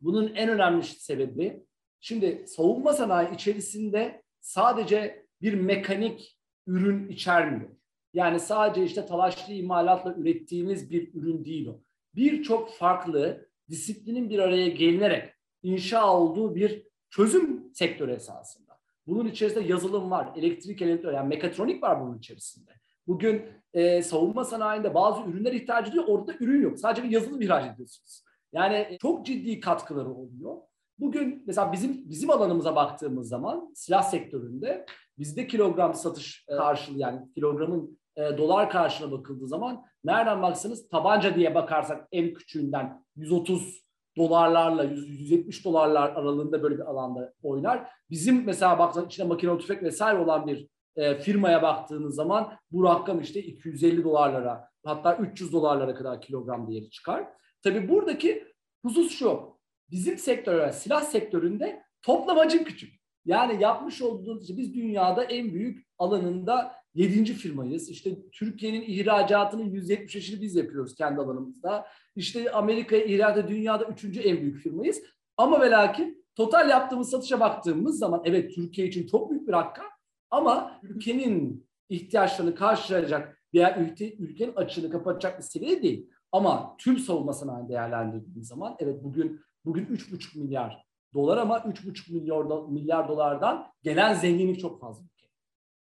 Bunun 0.00 0.34
en 0.34 0.48
önemli 0.48 0.82
sebebi 0.82 1.66
şimdi 2.00 2.44
savunma 2.48 2.92
sanayi 2.92 3.34
içerisinde 3.34 4.22
sadece 4.40 5.26
bir 5.42 5.54
mekanik 5.54 6.38
ürün 6.66 7.08
içermiyor. 7.08 7.70
Yani 8.14 8.40
sadece 8.40 8.84
işte 8.84 9.06
talaşlı 9.06 9.52
imalatla 9.52 10.14
ürettiğimiz 10.14 10.90
bir 10.90 11.14
ürün 11.14 11.44
değil 11.44 11.66
o. 11.66 11.80
Birçok 12.14 12.74
farklı 12.74 13.48
disiplinin 13.68 14.30
bir 14.30 14.38
araya 14.38 14.68
gelinerek 14.68 15.34
inşa 15.62 16.12
olduğu 16.12 16.54
bir 16.54 16.86
çözüm 17.10 17.74
sektörü 17.74 18.12
esasında. 18.12 18.63
Bunun 19.06 19.28
içerisinde 19.28 19.64
yazılım 19.64 20.10
var, 20.10 20.28
elektrik 20.36 20.82
elektronik, 20.82 21.16
yani 21.16 21.28
mekatronik 21.28 21.82
var 21.82 22.00
bunun 22.00 22.18
içerisinde. 22.18 22.70
Bugün 23.06 23.42
e, 23.74 24.02
savunma 24.02 24.44
sanayinde 24.44 24.94
bazı 24.94 25.22
ürünler 25.22 25.52
ihtiyaç 25.52 25.88
ediyor, 25.88 26.04
orada 26.06 26.34
ürün 26.40 26.62
yok. 26.62 26.78
Sadece 26.78 27.02
bir 27.02 27.10
yazılım 27.10 27.42
ihraç 27.42 27.74
ediyorsunuz. 27.74 28.24
Yani 28.52 28.98
çok 29.02 29.26
ciddi 29.26 29.60
katkıları 29.60 30.10
oluyor. 30.10 30.56
Bugün 30.98 31.42
mesela 31.46 31.72
bizim 31.72 32.10
bizim 32.10 32.30
alanımıza 32.30 32.76
baktığımız 32.76 33.28
zaman 33.28 33.72
silah 33.74 34.02
sektöründe 34.02 34.86
bizde 35.18 35.46
kilogram 35.46 35.94
satış 35.94 36.46
karşılığı 36.46 36.98
yani 36.98 37.32
kilogramın 37.34 37.98
e, 38.16 38.38
dolar 38.38 38.70
karşılığına 38.70 39.12
bakıldığı 39.12 39.48
zaman 39.48 39.84
nereden 40.04 40.42
baksanız 40.42 40.88
tabanca 40.88 41.34
diye 41.34 41.54
bakarsak 41.54 42.08
en 42.12 42.34
küçüğünden 42.34 43.04
130 43.16 43.83
dolarlarla 44.16 44.84
170 44.84 45.64
dolarlar 45.64 46.10
aralığında 46.10 46.62
böyle 46.62 46.74
bir 46.74 46.90
alanda 46.90 47.32
oynar. 47.42 47.88
Bizim 48.10 48.44
mesela 48.44 48.78
baktığınız 48.78 49.06
içinde 49.06 49.26
makinalı 49.26 49.58
tüfek 49.58 49.82
vesaire 49.82 50.18
olan 50.18 50.46
bir 50.46 50.68
e, 50.96 51.14
firmaya 51.14 51.62
baktığınız 51.62 52.14
zaman 52.14 52.52
bu 52.70 52.84
rakam 52.84 53.20
işte 53.20 53.42
250 53.42 54.04
dolarlara 54.04 54.68
hatta 54.84 55.16
300 55.16 55.52
dolarlara 55.52 55.94
kadar 55.94 56.20
kilogram 56.20 56.68
değeri 56.68 56.90
çıkar. 56.90 57.28
Tabii 57.62 57.88
buradaki 57.88 58.44
husus 58.84 59.18
şu. 59.18 59.54
Bizim 59.90 60.18
sektör, 60.18 60.70
silah 60.70 61.02
sektöründe 61.02 61.82
toplamacın 62.02 62.64
küçük. 62.64 63.04
Yani 63.24 63.62
yapmış 63.62 64.02
olduğumuz 64.02 64.56
biz 64.56 64.74
dünyada 64.74 65.24
en 65.24 65.52
büyük 65.52 65.86
alanında 65.98 66.72
yedinci 66.94 67.34
firmayız. 67.34 67.90
İşte 67.90 68.30
Türkiye'nin 68.32 68.82
ihracatının 68.82 69.70
175'ini 69.70 70.40
biz 70.40 70.54
yapıyoruz 70.54 70.94
kendi 70.94 71.20
alanımızda. 71.20 71.86
İşte 72.16 72.52
Amerika'ya 72.52 73.04
ihracat 73.04 73.48
dünyada 73.48 73.84
üçüncü 73.84 74.20
en 74.20 74.40
büyük 74.40 74.58
firmayız. 74.58 75.02
Ama 75.36 75.60
ve 75.60 75.70
lakin 75.70 76.24
total 76.34 76.70
yaptığımız 76.70 77.10
satışa 77.10 77.40
baktığımız 77.40 77.98
zaman 77.98 78.22
evet 78.24 78.54
Türkiye 78.54 78.86
için 78.86 79.06
çok 79.06 79.30
büyük 79.30 79.48
bir 79.48 79.52
rakam 79.52 79.86
ama 80.30 80.80
ülkenin 80.82 81.66
ihtiyaçlarını 81.88 82.54
karşılayacak 82.54 83.42
veya 83.54 83.78
ülke, 83.78 84.14
ülkenin 84.14 84.54
açığını 84.56 84.90
kapatacak 84.90 85.38
bir 85.38 85.44
seviye 85.44 85.82
değil. 85.82 86.10
Ama 86.32 86.76
tüm 86.78 86.98
savunma 86.98 87.32
sanayi 87.32 87.68
değerlendirdiğimiz 87.68 88.48
zaman 88.48 88.76
evet 88.78 89.04
bugün 89.04 89.40
bugün 89.64 89.86
3,5 89.86 90.38
milyar 90.38 90.84
dolar 91.14 91.36
ama 91.36 91.58
3,5 91.58 92.12
milyar, 92.12 92.68
milyar 92.68 93.08
dolardan 93.08 93.66
gelen 93.82 94.14
zenginlik 94.14 94.60
çok 94.60 94.80
fazla. 94.80 95.04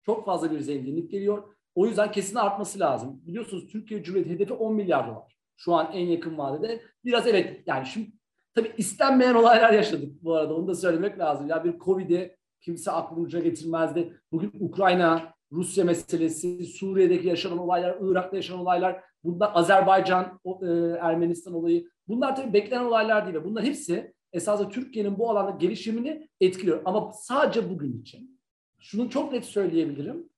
Çok 0.07 0.25
fazla 0.25 0.51
bir 0.51 0.61
zenginlik 0.61 1.11
geliyor. 1.11 1.43
O 1.75 1.87
yüzden 1.87 2.13
kesin 2.13 2.37
artması 2.37 2.79
lazım. 2.79 3.21
Biliyorsunuz 3.27 3.67
Türkiye 3.73 4.03
Cumhuriyeti 4.03 4.35
hedefi 4.35 4.53
10 4.53 4.75
milyar 4.75 5.09
dolar. 5.09 5.37
Şu 5.57 5.75
an 5.75 5.93
en 5.93 6.07
yakın 6.07 6.39
vadede. 6.39 6.83
Biraz 7.05 7.27
evet 7.27 7.63
yani 7.67 7.87
şimdi 7.87 8.11
tabii 8.55 8.73
istenmeyen 8.77 9.35
olaylar 9.35 9.73
yaşadık 9.73 10.23
bu 10.23 10.35
arada. 10.35 10.55
Onu 10.57 10.69
da 10.69 10.75
söylemek 10.75 11.19
lazım. 11.19 11.49
Ya 11.49 11.65
bir 11.65 11.79
Covid'i 11.79 12.37
kimse 12.61 12.91
aklınca 12.91 13.41
getirmezdi. 13.41 14.21
Bugün 14.33 14.53
Ukrayna, 14.61 15.35
Rusya 15.53 15.85
meselesi, 15.85 16.67
Suriye'deki 16.67 17.29
yaşanan 17.29 17.59
olaylar, 17.59 17.99
Irak'ta 18.01 18.37
yaşanan 18.37 18.61
olaylar, 18.61 19.01
bunlar 19.25 19.51
Azerbaycan, 19.55 20.41
e, 20.63 20.67
Ermenistan 21.01 21.55
olayı. 21.55 21.89
Bunlar 22.09 22.37
tabii 22.37 22.53
beklenen 22.53 22.85
olaylar 22.85 23.27
değil. 23.27 23.45
Bunlar 23.45 23.65
hepsi 23.65 24.15
esasında 24.33 24.69
Türkiye'nin 24.69 25.19
bu 25.19 25.31
alanda 25.31 25.51
gelişimini 25.51 26.29
etkiliyor. 26.41 26.83
Ama 26.85 27.13
sadece 27.13 27.71
bugün 27.71 28.01
için. 28.01 28.36
Şunu 28.79 29.11
çok 29.11 29.33
net 29.33 29.45
söyleyebilirim. 29.45 30.29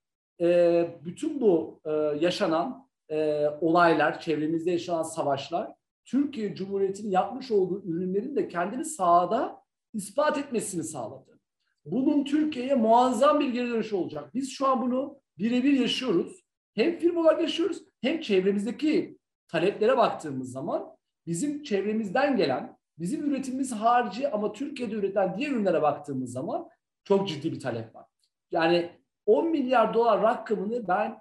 E, 0.40 0.88
bütün 1.04 1.40
bu 1.40 1.80
e, 1.84 1.90
yaşanan 2.20 2.88
e, 3.10 3.46
olaylar, 3.60 4.20
çevremizde 4.20 4.70
yaşanan 4.70 5.02
savaşlar 5.02 5.74
Türkiye 6.04 6.54
Cumhuriyeti'nin 6.54 7.10
yapmış 7.10 7.50
olduğu 7.50 7.82
ürünlerin 7.84 8.36
de 8.36 8.48
kendini 8.48 8.84
sahada 8.84 9.62
ispat 9.94 10.38
etmesini 10.38 10.84
sağladı. 10.84 11.38
Bunun 11.84 12.24
Türkiye'ye 12.24 12.74
muazzam 12.74 13.40
bir 13.40 13.48
geri 13.48 13.70
dönüş 13.70 13.92
olacak. 13.92 14.34
Biz 14.34 14.50
şu 14.52 14.66
an 14.66 14.82
bunu 14.82 15.20
birebir 15.38 15.72
yaşıyoruz. 15.72 16.44
Hem 16.74 16.98
firma 16.98 17.20
olarak 17.20 17.40
yaşıyoruz 17.40 17.82
hem 18.00 18.20
çevremizdeki 18.20 19.18
taleplere 19.48 19.96
baktığımız 19.96 20.52
zaman 20.52 20.96
bizim 21.26 21.62
çevremizden 21.62 22.36
gelen, 22.36 22.78
bizim 22.98 23.30
üretimimiz 23.30 23.72
harici 23.72 24.28
ama 24.28 24.52
Türkiye'de 24.52 24.94
üretilen 24.94 25.38
diğer 25.38 25.50
ürünlere 25.50 25.82
baktığımız 25.82 26.32
zaman 26.32 26.68
çok 27.04 27.28
ciddi 27.28 27.52
bir 27.52 27.60
talep 27.60 27.94
var. 27.94 28.06
Yani 28.50 28.90
10 29.26 29.50
milyar 29.50 29.94
dolar 29.94 30.22
rakamını 30.22 30.88
ben 30.88 31.18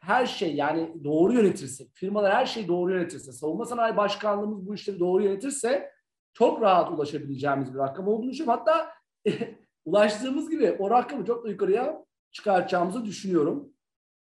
her 0.00 0.26
şey 0.26 0.54
yani 0.54 1.04
doğru 1.04 1.32
yönetirse, 1.32 1.84
firmalar 1.94 2.34
her 2.34 2.46
şeyi 2.46 2.68
doğru 2.68 2.92
yönetirse, 2.92 3.32
savunma 3.32 3.64
sanayi 3.64 3.96
başkanlığımız 3.96 4.66
bu 4.66 4.74
işleri 4.74 5.00
doğru 5.00 5.22
yönetirse 5.22 5.90
çok 6.32 6.62
rahat 6.62 6.92
ulaşabileceğimiz 6.92 7.74
bir 7.74 7.78
rakam 7.78 8.08
olduğunu 8.08 8.30
düşünüyorum. 8.30 8.58
Hatta 8.58 8.92
ulaştığımız 9.84 10.50
gibi 10.50 10.76
o 10.78 10.90
rakamı 10.90 11.24
çok 11.24 11.44
da 11.44 11.48
yukarıya 11.48 12.04
çıkartacağımızı 12.32 13.04
düşünüyorum. 13.04 13.72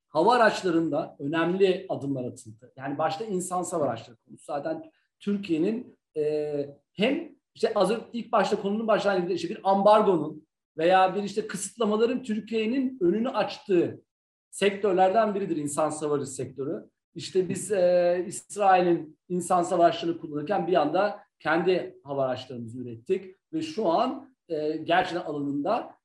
Hava 0.09 0.35
araçlarında 0.35 1.15
önemli 1.19 1.85
adımlar 1.89 2.25
atıldı. 2.25 2.73
Yani 2.75 2.97
başta 2.97 3.25
insan 3.25 3.63
hava 3.63 3.85
araçları 3.85 4.17
konusu. 4.17 4.45
Zaten 4.45 4.91
Türkiye'nin 5.19 5.97
e, 6.17 6.75
hem 6.93 7.35
işte 7.55 7.71
az 7.75 7.91
önce 7.91 8.03
ilk 8.13 8.31
başta 8.31 8.61
konunun 8.61 8.87
başlangıcında 8.87 9.33
işte 9.33 9.49
bir 9.49 9.59
ambargonun 9.63 10.46
veya 10.77 11.15
bir 11.15 11.23
işte 11.23 11.47
kısıtlamaların 11.47 12.23
Türkiye'nin 12.23 12.97
önünü 13.01 13.29
açtığı 13.29 14.01
sektörlerden 14.49 15.35
biridir 15.35 15.57
insan 15.57 15.89
savaşı 15.89 16.25
sektörü. 16.25 16.89
İşte 17.15 17.49
biz 17.49 17.71
e, 17.71 18.23
İsrail'in 18.27 19.19
insan 19.29 19.63
savaşlarını 19.63 20.17
kullanırken 20.17 20.67
bir 20.67 20.73
anda 20.73 21.19
kendi 21.39 21.99
hava 22.03 22.25
araçlarımızı 22.25 22.79
ürettik 22.79 23.35
ve 23.53 23.61
şu 23.61 23.87
an 23.87 24.35
e, 24.49 24.77
gerçekten 24.77 25.25
alanında 25.25 25.95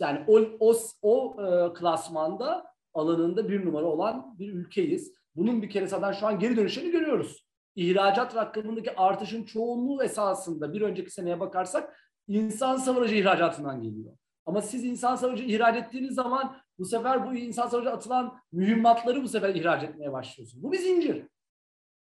yani 0.00 0.24
o, 0.26 0.40
o, 0.60 0.74
o 1.02 1.36
e, 1.42 1.72
klasmanda 1.74 2.64
alanında 2.94 3.48
bir 3.48 3.66
numara 3.66 3.86
olan 3.86 4.38
bir 4.38 4.52
ülkeyiz. 4.52 5.14
Bunun 5.36 5.62
bir 5.62 5.70
kere 5.70 5.86
zaten 5.86 6.12
şu 6.12 6.26
an 6.26 6.38
geri 6.38 6.56
dönüşlerini 6.56 6.90
görüyoruz. 6.90 7.46
İhracat 7.76 8.36
rakamındaki 8.36 8.96
artışın 8.96 9.44
çoğunluğu 9.44 10.04
esasında 10.04 10.72
bir 10.72 10.80
önceki 10.80 11.10
seneye 11.10 11.40
bakarsak 11.40 11.96
insan 12.28 12.76
savarıcı 12.76 13.14
ihracatından 13.14 13.82
geliyor. 13.82 14.16
Ama 14.46 14.62
siz 14.62 14.84
insan 14.84 15.16
savarıcı 15.16 15.44
ihraç 15.44 15.76
ettiğiniz 15.76 16.14
zaman 16.14 16.56
bu 16.78 16.84
sefer 16.84 17.26
bu 17.26 17.34
insan 17.34 17.68
savarıcı 17.68 17.90
atılan 17.90 18.40
mühimmatları 18.52 19.22
bu 19.22 19.28
sefer 19.28 19.54
ihraç 19.54 19.82
etmeye 19.82 20.12
başlıyorsunuz. 20.12 20.62
Bu 20.62 20.72
bir 20.72 20.78
zincir. 20.78 21.26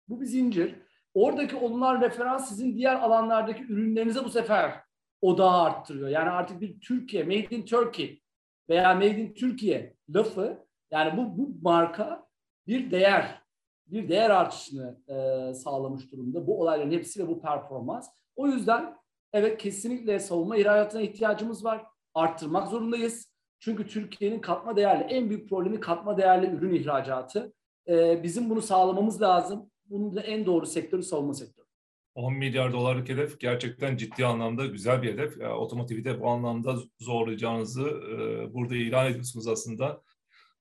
Bu 0.08 0.22
bir 0.22 0.26
zincir. 0.26 0.76
Oradaki 1.14 1.56
olunan 1.56 2.02
referans 2.02 2.50
sizin 2.50 2.76
diğer 2.76 2.96
alanlardaki 2.96 3.64
ürünlerinize 3.64 4.24
bu 4.24 4.30
sefer 4.30 4.74
odağı 5.22 5.62
arttırıyor. 5.62 6.10
Yani 6.10 6.30
artık 6.30 6.62
bir 6.62 6.80
Türkiye, 6.80 7.24
Made 7.24 7.56
in 7.56 7.66
Turkey 7.66 8.22
veya 8.70 8.96
Made 8.96 9.18
in 9.18 9.34
Türkiye 9.34 9.96
lafı 10.10 10.66
yani 10.92 11.18
bu, 11.18 11.38
bu 11.38 11.50
marka 11.62 12.28
bir 12.68 12.92
değer, 12.92 13.42
bir 13.88 14.10
değer 14.10 14.30
artışını 14.30 14.98
e, 15.08 15.54
sağlamış 15.54 16.12
durumda. 16.12 16.48
Bu 16.48 16.62
olayların 16.62 16.92
hepsi 16.92 17.24
ve 17.24 17.28
bu 17.28 17.42
performans. 17.42 18.10
O 18.36 18.48
yüzden 18.48 18.96
evet 19.38 19.58
kesinlikle 19.58 20.20
savunma 20.20 20.58
ihracatına 20.58 21.02
ihtiyacımız 21.02 21.66
var. 21.66 21.86
Arttırmak 22.14 22.68
zorundayız. 22.68 23.34
Çünkü 23.60 23.88
Türkiye'nin 23.88 24.40
katma 24.40 24.76
değerli, 24.76 25.04
en 25.04 25.30
büyük 25.30 25.50
problemi 25.50 25.80
katma 25.80 26.18
değerli 26.18 26.48
ürün 26.48 26.74
ihracatı. 26.74 27.54
E, 27.88 28.24
bizim 28.24 28.50
bunu 28.50 28.62
sağlamamız 28.62 29.22
lazım. 29.22 29.72
Bunun 29.86 30.16
da 30.16 30.22
en 30.22 30.46
doğru 30.46 30.66
sektörü 30.66 31.04
savunma 31.04 31.34
sektörü. 31.34 31.68
10 32.16 32.34
milyar 32.34 32.74
dolarlık 32.74 33.10
hedef 33.10 33.40
gerçekten 33.40 33.98
ciddi 33.98 34.26
anlamda 34.26 34.66
güzel 34.66 35.02
bir 35.02 35.14
hedef. 35.14 35.38
Yani 35.38 35.54
otomotivi 35.54 36.06
de 36.06 36.22
bu 36.22 36.30
anlamda 36.30 36.76
zorlayacağınızı 37.00 37.88
e, 37.88 38.54
burada 38.54 38.76
ilan 38.76 39.08
ediyorsunuz 39.08 39.48
aslında. 39.48 40.02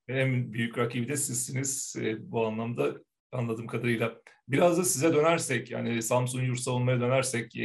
En 0.07 0.53
büyük 0.53 0.77
rakibi 0.77 1.07
de 1.07 1.17
sizsiniz 1.17 1.95
e, 1.99 2.31
bu 2.31 2.45
anlamda 2.45 2.93
anladığım 3.31 3.67
kadarıyla. 3.67 4.21
Biraz 4.47 4.77
da 4.77 4.83
size 4.83 5.13
dönersek 5.13 5.71
yani 5.71 6.01
Samsung 6.01 6.47
Yurt 6.47 6.59
Savunma'ya 6.59 7.01
dönersek 7.01 7.55
e, 7.55 7.63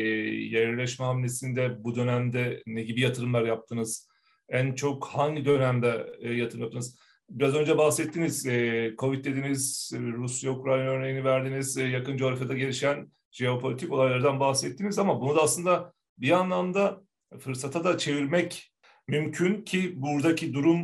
yerleşme 0.57 1.05
hamlesinde 1.05 1.85
bu 1.85 1.95
dönemde 1.95 2.63
ne 2.67 2.83
gibi 2.83 3.01
yatırımlar 3.01 3.43
yaptınız? 3.43 4.09
En 4.49 4.75
çok 4.75 5.07
hangi 5.07 5.45
dönemde 5.45 6.17
e, 6.21 6.33
yatırım 6.33 6.63
yaptınız? 6.63 6.99
Biraz 7.31 7.55
önce 7.55 7.79
bahsettiniz, 7.79 8.47
e, 8.47 8.95
Covid 8.99 9.25
dediniz, 9.25 9.93
Rusya-Ukrayna 9.95 10.91
örneğini 10.91 11.25
verdiniz, 11.25 11.79
e, 11.79 11.83
yakın 11.83 12.17
coğrafyada 12.17 12.55
gelişen 12.55 13.13
jeopolitik 13.31 13.93
olaylardan 13.93 14.41
bahsettiniz 14.41 14.99
ama 14.99 15.21
bunu 15.21 15.37
da 15.37 15.43
aslında 15.43 15.93
bir 16.19 16.31
anlamda 16.31 17.03
fırsata 17.39 17.85
da 17.85 17.99
çevirmek 17.99 18.73
mümkün 19.09 19.63
ki 19.63 19.93
buradaki 19.97 20.55
durum 20.55 20.79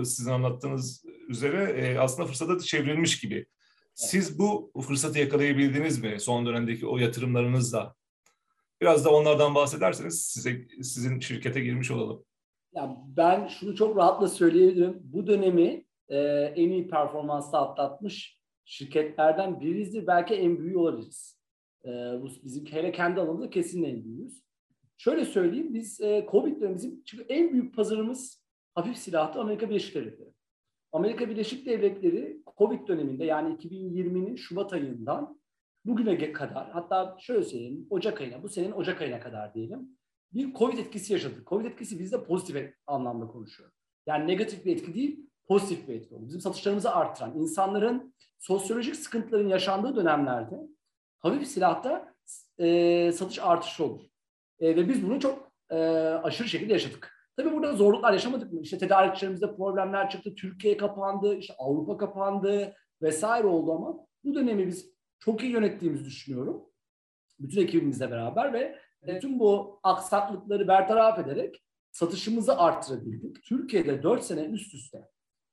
e, 0.00 0.04
sizin 0.04 0.30
anlattığınız 0.30 1.04
üzere 1.28 1.62
e, 1.62 1.98
aslında 1.98 2.28
fırsata 2.28 2.54
da 2.54 2.60
çevrilmiş 2.60 3.20
gibi. 3.20 3.46
Siz 3.96 4.38
bu 4.38 4.72
fırsatı 4.82 5.18
yakalayabildiniz 5.18 6.02
mi 6.02 6.20
son 6.20 6.46
dönemdeki 6.46 6.86
o 6.86 6.98
yatırımlarınızla? 6.98 7.94
Biraz 8.80 9.04
da 9.04 9.10
onlardan 9.10 9.54
bahsederseniz 9.54 10.24
size 10.24 10.68
sizin 10.82 11.20
şirkete 11.20 11.60
girmiş 11.60 11.90
olalım. 11.90 12.24
Ya 12.74 12.96
ben 13.06 13.48
şunu 13.48 13.76
çok 13.76 13.96
rahatla 13.96 14.28
söyleyebilirim. 14.28 15.00
Bu 15.02 15.26
dönemi 15.26 15.84
e, 16.08 16.18
en 16.56 16.70
iyi 16.70 16.88
performansla 16.88 17.60
atlatmış 17.60 18.40
şirketlerden 18.64 19.60
birizdir. 19.60 20.06
Belki 20.06 20.34
en 20.34 20.58
büyüğü 20.58 20.76
olabiliriz. 20.76 21.40
E, 21.84 21.88
bu 21.90 22.28
bizim 22.44 22.66
hele 22.66 22.92
kendi 22.92 23.20
alanımızda 23.20 23.50
kesin 23.50 23.82
en 23.82 24.04
büyüğüz. 24.04 24.42
Şöyle 24.98 25.24
söyleyeyim 25.24 25.74
biz 25.74 26.00
e, 26.00 26.26
Covid 26.30 26.60
dönemi 26.60 26.76
bizim 26.76 27.02
çünkü 27.04 27.26
en 27.28 27.52
büyük 27.52 27.74
pazarımız 27.74 28.44
hafif 28.74 28.96
silahtı 28.96 29.40
Amerika 29.40 29.70
Birleşik 29.70 29.94
Devletleri. 29.94 30.35
Amerika 30.96 31.30
Birleşik 31.30 31.66
Devletleri 31.66 32.42
Covid 32.58 32.88
döneminde 32.88 33.24
yani 33.24 33.54
2020'nin 33.54 34.36
Şubat 34.36 34.72
ayından 34.72 35.40
bugüne 35.84 36.32
kadar 36.32 36.70
hatta 36.70 37.16
şöyle 37.20 37.44
söyleyeyim 37.44 37.86
Ocak 37.90 38.20
ayına 38.20 38.42
bu 38.42 38.48
senenin 38.48 38.72
Ocak 38.72 39.02
ayına 39.02 39.20
kadar 39.20 39.54
diyelim 39.54 39.88
bir 40.32 40.54
Covid 40.54 40.78
etkisi 40.78 41.12
yaşadık. 41.12 41.48
Covid 41.48 41.64
etkisi 41.64 41.98
bizde 41.98 42.24
pozitif 42.24 42.74
anlamda 42.86 43.26
konuşuyor. 43.26 43.70
Yani 44.06 44.26
negatif 44.26 44.64
bir 44.64 44.76
etki 44.76 44.94
değil, 44.94 45.30
pozitif 45.48 45.88
bir 45.88 45.94
etki 45.94 46.14
oldu. 46.14 46.26
Bizim 46.26 46.40
satışlarımızı 46.40 46.94
arttıran, 46.94 47.38
insanların 47.38 48.14
sosyolojik 48.38 48.96
sıkıntıların 48.96 49.48
yaşandığı 49.48 49.96
dönemlerde 49.96 50.60
hafif 51.18 51.48
silahta 51.48 52.14
e, 52.58 53.12
satış 53.12 53.38
artışı 53.38 53.84
olur. 53.84 54.00
E, 54.60 54.76
ve 54.76 54.88
biz 54.88 55.06
bunu 55.06 55.20
çok 55.20 55.52
e, 55.70 55.76
aşırı 56.22 56.48
şekilde 56.48 56.72
yaşadık. 56.72 57.15
Tabii 57.36 57.52
burada 57.52 57.72
zorluklar 57.72 58.12
yaşamadık 58.12 58.52
mı? 58.52 58.60
İşte 58.60 58.78
tedarikçilerimizde 58.78 59.56
problemler 59.56 60.10
çıktı, 60.10 60.34
Türkiye 60.34 60.76
kapandı, 60.76 61.36
işte 61.36 61.54
Avrupa 61.58 61.96
kapandı 61.96 62.74
vesaire 63.02 63.46
oldu 63.46 63.72
ama 63.72 64.06
bu 64.24 64.34
dönemi 64.34 64.66
biz 64.66 64.90
çok 65.18 65.42
iyi 65.42 65.52
yönettiğimizi 65.52 66.04
düşünüyorum. 66.04 66.64
Bütün 67.40 67.60
ekibimizle 67.60 68.10
beraber 68.10 68.52
ve 68.52 68.78
tüm 69.20 69.38
bu 69.38 69.80
aksaklıkları 69.82 70.68
bertaraf 70.68 71.18
ederek 71.18 71.62
satışımızı 71.92 72.58
arttırabildik. 72.58 73.44
Türkiye'de 73.44 74.02
4 74.02 74.22
sene 74.22 74.44
üst 74.44 74.74
üste 74.74 75.08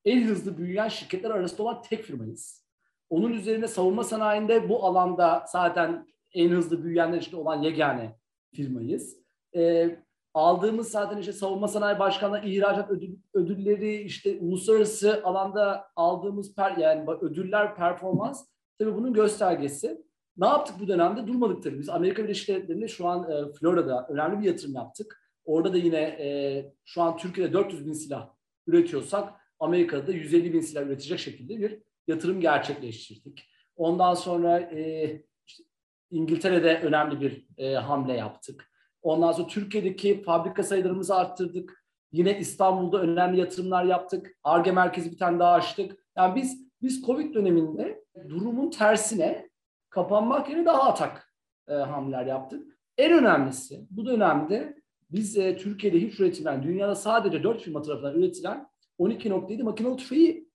en 0.05 0.23
hızlı 0.23 0.57
büyüyen 0.57 0.87
şirketler 0.87 1.29
arasında 1.29 1.63
olan 1.63 1.81
tek 1.81 2.03
firmayız. 2.03 2.65
Onun 3.09 3.33
üzerine 3.33 3.67
savunma 3.67 4.03
sanayinde 4.03 4.69
bu 4.69 4.85
alanda 4.85 5.45
zaten 5.47 6.07
en 6.33 6.49
hızlı 6.49 6.83
büyüyenler 6.83 7.17
işte 7.17 7.35
olan 7.35 7.61
yegane 7.61 8.15
firmayız. 8.53 9.17
Ee, 9.55 10.02
aldığımız 10.33 10.91
zaten 10.91 11.17
işte 11.17 11.33
savunma 11.33 11.67
sanayi 11.67 11.99
başkanlığı 11.99 12.39
ihracat 12.39 12.91
ödül, 12.91 13.15
ödülleri 13.33 13.95
işte 13.95 14.37
uluslararası 14.41 15.21
alanda 15.23 15.87
aldığımız 15.95 16.55
per, 16.55 16.77
yani 16.77 17.11
ödüller 17.21 17.75
performans 17.75 18.45
tabii 18.79 18.95
bunun 18.95 19.13
göstergesi. 19.13 20.03
Ne 20.37 20.47
yaptık 20.47 20.75
bu 20.79 20.87
dönemde? 20.87 21.27
Durmadık 21.27 21.63
tabii. 21.63 21.79
Biz 21.79 21.89
Amerika 21.89 22.23
Birleşik 22.23 22.47
Devletleri'nde 22.47 22.87
şu 22.87 23.07
an 23.07 23.31
e, 23.31 23.53
Florida'da 23.53 24.07
önemli 24.09 24.39
bir 24.39 24.45
yatırım 24.45 24.75
yaptık. 24.75 25.23
Orada 25.45 25.73
da 25.73 25.77
yine 25.77 25.99
e, 25.99 26.73
şu 26.85 27.01
an 27.01 27.17
Türkiye'de 27.17 27.53
400 27.53 27.85
bin 27.85 27.93
silah 27.93 28.29
üretiyorsak 28.67 29.33
Amerika'da 29.59 30.07
da 30.07 30.11
150 30.11 30.53
bin 30.53 30.61
silah 30.61 30.85
üretecek 30.85 31.19
şekilde 31.19 31.57
bir 31.57 31.79
yatırım 32.07 32.41
gerçekleştirdik. 32.41 33.49
Ondan 33.75 34.13
sonra 34.13 34.59
e, 34.59 35.23
işte 35.47 35.63
İngiltere'de 36.11 36.79
önemli 36.79 37.21
bir 37.21 37.47
e, 37.57 37.73
hamle 37.73 38.13
yaptık. 38.13 38.72
Ondan 39.03 39.31
sonra 39.31 39.47
Türkiye'deki 39.47 40.23
fabrika 40.23 40.63
sayılarımızı 40.63 41.15
arttırdık. 41.15 41.83
Yine 42.11 42.39
İstanbul'da 42.39 43.01
önemli 43.01 43.39
yatırımlar 43.39 43.83
yaptık. 43.83 44.37
ARGE 44.43 44.71
merkezi 44.71 45.11
bir 45.11 45.17
tane 45.17 45.39
daha 45.39 45.51
açtık. 45.51 45.97
Yani 46.17 46.35
biz 46.35 46.63
biz 46.81 47.05
Covid 47.05 47.33
döneminde 47.33 48.03
durumun 48.29 48.69
tersine 48.69 49.49
kapanmak 49.89 50.49
yerine 50.49 50.65
daha 50.65 50.83
atak 50.83 51.33
e, 51.67 51.73
hamleler 51.73 52.25
yaptık. 52.25 52.79
En 52.97 53.11
önemlisi 53.11 53.87
bu 53.89 54.05
dönemde 54.05 54.77
biz 55.11 55.37
e, 55.37 55.57
Türkiye'de 55.57 56.01
hiç 56.01 56.19
üretilen, 56.19 56.63
dünyada 56.63 56.95
sadece 56.95 57.43
4 57.43 57.61
firma 57.61 57.81
tarafından 57.81 58.15
üretilen 58.15 58.67
12.7 58.99 59.63
makinalı 59.63 59.97
tüfeği 59.97 60.49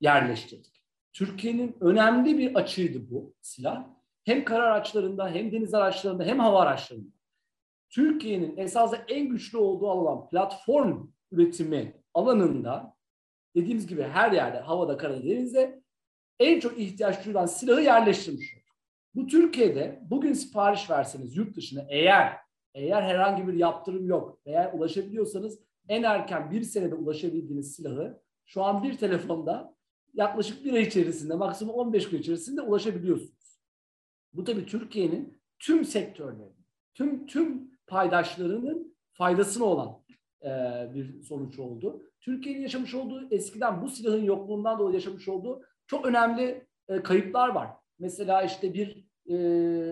yerleştirdik. 0.00 0.82
Türkiye'nin 1.12 1.76
önemli 1.80 2.38
bir 2.38 2.54
açığıydı 2.54 3.10
bu 3.10 3.34
silah. 3.40 3.86
Hem 4.24 4.44
kara 4.44 4.64
araçlarında, 4.64 5.30
hem 5.30 5.52
deniz 5.52 5.74
araçlarında, 5.74 6.24
hem 6.24 6.38
hava 6.38 6.60
araçlarında. 6.60 7.08
Türkiye'nin 7.94 8.56
esasında 8.56 9.04
en 9.08 9.28
güçlü 9.28 9.58
olduğu 9.58 9.90
alan 9.90 10.28
platform 10.28 11.08
üretimi 11.32 12.02
alanında 12.14 12.96
dediğimiz 13.56 13.86
gibi 13.86 14.02
her 14.02 14.32
yerde 14.32 14.58
havada, 14.58 14.96
karada, 14.96 15.22
denizde 15.24 15.82
en 16.38 16.60
çok 16.60 16.78
ihtiyaç 16.78 17.24
duyulan 17.24 17.46
silahı 17.46 17.80
yerleştirmiş. 17.80 18.54
Bu 19.14 19.26
Türkiye'de 19.26 20.00
bugün 20.10 20.32
sipariş 20.32 20.90
verseniz 20.90 21.36
yurt 21.36 21.56
dışına 21.56 21.86
eğer 21.88 22.36
eğer 22.74 23.02
herhangi 23.02 23.46
bir 23.46 23.54
yaptırım 23.54 24.08
yok, 24.08 24.40
eğer 24.46 24.72
ulaşabiliyorsanız 24.72 25.58
en 25.88 26.02
erken 26.02 26.50
bir 26.50 26.62
senede 26.62 26.94
ulaşabildiğiniz 26.94 27.74
silahı 27.74 28.22
şu 28.44 28.62
an 28.62 28.82
bir 28.82 28.98
telefonda 28.98 29.74
yaklaşık 30.14 30.64
bir 30.64 30.72
ay 30.72 30.82
içerisinde, 30.82 31.34
maksimum 31.34 31.74
15 31.74 32.10
gün 32.10 32.18
içerisinde 32.18 32.62
ulaşabiliyorsunuz. 32.62 33.60
Bu 34.32 34.44
tabii 34.44 34.66
Türkiye'nin 34.66 35.38
tüm 35.58 35.84
sektörlerinin, 35.84 36.66
tüm 36.94 37.26
tüm 37.26 37.73
paydaşlarının 37.86 38.96
faydasına 39.12 39.64
olan 39.64 40.02
e, 40.42 40.50
bir 40.94 41.22
sonuç 41.22 41.58
oldu. 41.58 42.02
Türkiye'nin 42.20 42.62
yaşamış 42.62 42.94
olduğu 42.94 43.28
eskiden 43.30 43.82
bu 43.82 43.88
silahın 43.88 44.24
yokluğundan 44.24 44.78
dolayı 44.78 44.94
yaşamış 44.94 45.28
olduğu 45.28 45.62
çok 45.86 46.06
önemli 46.06 46.66
e, 46.88 47.02
kayıplar 47.02 47.48
var. 47.48 47.70
Mesela 47.98 48.42
işte 48.42 48.74
bir 48.74 49.04
e, 49.28 49.34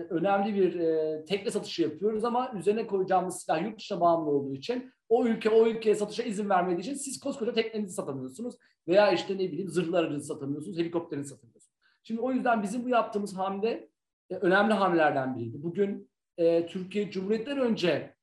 önemli 0.09 0.55
bir 0.55 0.79
e, 0.79 1.25
tekne 1.25 1.51
satışı 1.51 1.81
yapıyoruz 1.81 2.25
ama 2.25 2.51
üzerine 2.57 2.87
koyacağımız 2.87 3.41
silah 3.41 3.63
yurt 3.63 3.79
dışına 3.79 4.01
bağımlı 4.01 4.29
olduğu 4.29 4.53
için 4.53 4.91
o 5.09 5.25
ülke 5.25 5.49
o 5.49 5.67
ülkeye 5.67 5.95
satışa 5.95 6.23
izin 6.23 6.49
vermediği 6.49 6.79
için 6.79 6.93
siz 6.93 7.19
koskoca 7.19 7.53
teknenizi 7.53 7.93
satamıyorsunuz 7.93 8.55
veya 8.87 9.11
işte 9.11 9.33
ne 9.33 9.39
bileyim 9.39 9.69
zırhlı 9.69 9.97
aracınızı 9.97 10.27
satamıyorsunuz, 10.27 10.77
helikopterinizi 10.77 11.29
satamıyorsunuz. 11.29 11.73
Şimdi 12.03 12.21
o 12.21 12.31
yüzden 12.31 12.63
bizim 12.63 12.85
bu 12.85 12.89
yaptığımız 12.89 13.37
hamle 13.37 13.89
e, 14.29 14.35
önemli 14.35 14.73
hamlelerden 14.73 15.35
biriydi. 15.35 15.63
Bugün 15.63 16.09
e, 16.37 16.67
Türkiye 16.67 17.11
Cumhuriyet'ten 17.11 17.59
önce 17.59 18.15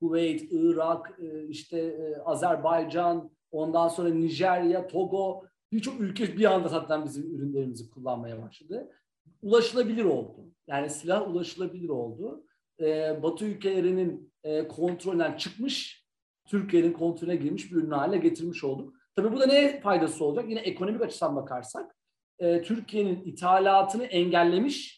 Kuveyt, 0.00 0.48
Irak, 0.50 1.18
e, 1.22 1.48
işte 1.48 1.78
e, 1.78 2.16
Azerbaycan, 2.16 3.30
ondan 3.50 3.88
sonra 3.88 4.08
Nijerya, 4.08 4.86
Togo 4.86 5.44
birçok 5.72 6.00
ülke 6.00 6.36
bir 6.36 6.44
anda 6.44 6.68
zaten 6.68 7.04
bizim 7.04 7.34
ürünlerimizi 7.34 7.90
kullanmaya 7.90 8.42
başladı. 8.42 8.92
Ulaşılabilir 9.42 10.04
oldu. 10.04 10.52
Yani 10.66 10.90
silah 10.90 11.30
ulaşılabilir 11.30 11.88
oldu. 11.88 12.44
E, 12.80 13.22
Batı 13.22 13.44
ülkelerinin 13.44 14.32
e, 14.44 14.68
kontrolünden 14.68 15.36
çıkmış, 15.36 16.06
Türkiye'nin 16.46 16.92
kontrolüne 16.92 17.36
girmiş 17.36 17.72
bir 17.72 17.76
ürün 17.76 17.90
haline 17.90 18.18
getirmiş 18.18 18.64
olduk. 18.64 18.94
Tabii 19.16 19.32
bu 19.32 19.40
da 19.40 19.46
ne 19.46 19.80
faydası 19.80 20.24
olacak? 20.24 20.50
Yine 20.50 20.60
ekonomik 20.60 21.02
açıdan 21.02 21.36
bakarsak 21.36 21.96
e, 22.38 22.62
Türkiye'nin 22.62 23.24
ithalatını 23.24 24.04
engellemiş, 24.04 24.95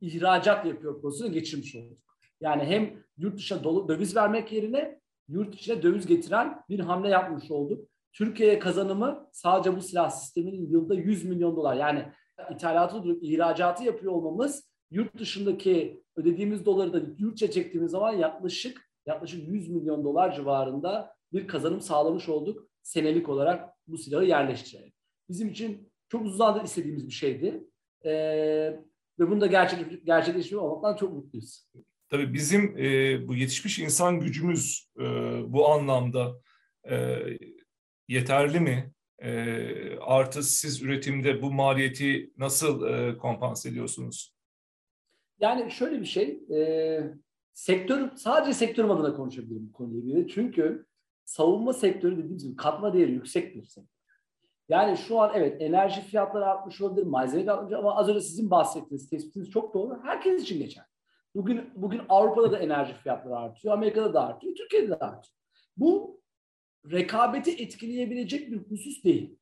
ihracat 0.00 0.66
yapıyor 0.66 1.00
pozisyonu 1.00 1.32
geçirmiş 1.32 1.76
olduk. 1.76 1.98
Yani 2.40 2.64
hem 2.64 3.02
yurt 3.18 3.38
dışına 3.38 3.64
döviz 3.64 4.16
vermek 4.16 4.52
yerine 4.52 5.00
yurt 5.28 5.54
içine 5.54 5.82
döviz 5.82 6.06
getiren 6.06 6.62
bir 6.68 6.80
hamle 6.80 7.08
yapmış 7.08 7.50
olduk. 7.50 7.88
Türkiye'ye 8.12 8.58
kazanımı 8.58 9.28
sadece 9.32 9.76
bu 9.76 9.82
silah 9.82 10.10
sisteminin 10.10 10.70
yılda 10.70 10.94
100 10.94 11.24
milyon 11.24 11.56
dolar. 11.56 11.76
Yani 11.76 12.12
ithalatı 12.54 13.02
ihracatı 13.20 13.84
yapıyor 13.84 14.12
olmamız 14.12 14.70
yurt 14.90 15.18
dışındaki 15.18 16.02
ödediğimiz 16.16 16.66
doları 16.66 16.92
da 16.92 17.00
yurtça 17.18 17.50
çektiğimiz 17.50 17.90
zaman 17.90 18.12
yaklaşık 18.12 18.90
yaklaşık 19.06 19.48
100 19.48 19.70
milyon 19.70 20.04
dolar 20.04 20.34
civarında 20.34 21.14
bir 21.32 21.46
kazanım 21.46 21.80
sağlamış 21.80 22.28
olduk 22.28 22.68
senelik 22.82 23.28
olarak 23.28 23.68
bu 23.86 23.98
silahı 23.98 24.24
yerleştirerek. 24.24 24.94
Bizim 25.28 25.48
için 25.48 25.92
çok 26.08 26.22
uzun 26.22 26.36
zamandır 26.36 26.64
istediğimiz 26.64 27.06
bir 27.06 27.12
şeydi. 27.12 27.64
Ee, 28.04 28.80
ve 29.20 29.30
bunu 29.30 29.40
da 29.40 29.46
gerçek, 29.46 30.06
gerçekleşmiyor 30.06 30.62
olmaktan 30.62 30.96
çok 30.96 31.12
mutluyuz. 31.12 31.66
Tabii 32.08 32.34
bizim 32.34 32.78
e, 32.78 33.28
bu 33.28 33.34
yetişmiş 33.34 33.78
insan 33.78 34.20
gücümüz 34.20 34.90
e, 34.98 35.04
bu 35.52 35.68
anlamda 35.68 36.40
e, 36.90 37.18
yeterli 38.08 38.60
mi? 38.60 38.92
E, 39.18 39.98
artı 39.98 40.42
siz 40.42 40.82
üretimde 40.82 41.42
bu 41.42 41.52
maliyeti 41.52 42.32
nasıl 42.36 42.86
e, 42.86 43.18
kompanse 43.18 43.68
ediyorsunuz? 43.68 44.34
Yani 45.40 45.70
şöyle 45.70 46.00
bir 46.00 46.06
şey, 46.06 46.42
e, 46.50 47.00
sektör 47.52 48.16
sadece 48.16 48.54
sektörüm 48.54 48.90
adına 48.90 49.16
konuşabilirim 49.16 49.68
bu 49.68 49.72
konuyla 49.72 50.00
ilgili. 50.00 50.28
Çünkü 50.28 50.86
savunma 51.24 51.72
sektörü 51.72 52.16
dediğimiz 52.16 52.44
gibi 52.44 52.56
katma 52.56 52.94
değeri 52.94 53.12
yüksek 53.12 53.54
bir 53.54 53.64
sektör. 53.64 53.99
Yani 54.70 54.96
şu 54.96 55.20
an 55.20 55.32
evet 55.34 55.62
enerji 55.62 56.00
fiyatları 56.00 56.46
artmış 56.46 56.80
olabilir, 56.80 57.06
malzeme 57.06 57.52
artmış 57.52 57.72
ama 57.72 57.96
az 57.96 58.08
önce 58.08 58.20
sizin 58.20 58.50
bahsettiğiniz 58.50 59.10
tespitiniz 59.10 59.50
çok 59.50 59.74
doğru. 59.74 60.00
Herkes 60.02 60.42
için 60.42 60.58
geçer. 60.58 60.84
Bugün 61.34 61.70
bugün 61.74 62.02
Avrupa'da 62.08 62.52
da 62.52 62.58
enerji 62.58 62.94
fiyatları 62.94 63.36
artıyor, 63.36 63.74
Amerika'da 63.74 64.14
da 64.14 64.26
artıyor, 64.26 64.54
Türkiye'de 64.54 64.88
de 64.88 64.94
artıyor. 64.94 65.34
Bu 65.76 66.20
rekabeti 66.90 67.62
etkileyebilecek 67.62 68.50
bir 68.50 68.56
husus 68.56 69.04
değil. 69.04 69.38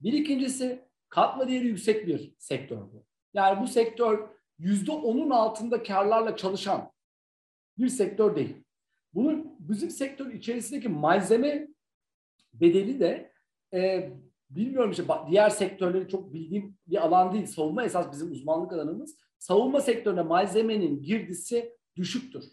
Bir 0.00 0.12
ikincisi 0.12 0.88
katma 1.08 1.48
değeri 1.48 1.66
yüksek 1.66 2.06
bir 2.06 2.34
sektör 2.38 2.76
bu. 2.76 3.06
Yani 3.34 3.60
bu 3.60 3.66
sektör 3.66 4.28
yüzde 4.58 4.92
onun 4.92 5.30
altında 5.30 5.82
karlarla 5.82 6.36
çalışan 6.36 6.92
bir 7.78 7.88
sektör 7.88 8.36
değil. 8.36 8.56
Bunun 9.14 9.56
bizim 9.58 9.90
sektör 9.90 10.32
içerisindeki 10.32 10.88
malzeme 10.88 11.68
bedeli 12.54 13.00
de 13.00 13.35
e, 13.74 14.10
bilmiyorum 14.50 14.90
işte 14.90 15.02
diğer 15.30 15.50
sektörleri 15.50 16.08
çok 16.08 16.34
bildiğim 16.34 16.76
bir 16.86 17.06
alan 17.06 17.32
değil. 17.32 17.46
Savunma 17.46 17.84
esas 17.84 18.12
bizim 18.12 18.32
uzmanlık 18.32 18.72
alanımız. 18.72 19.16
Savunma 19.38 19.80
sektörüne 19.80 20.22
malzemenin 20.22 21.02
girdisi 21.02 21.76
düşüktür. 21.96 22.44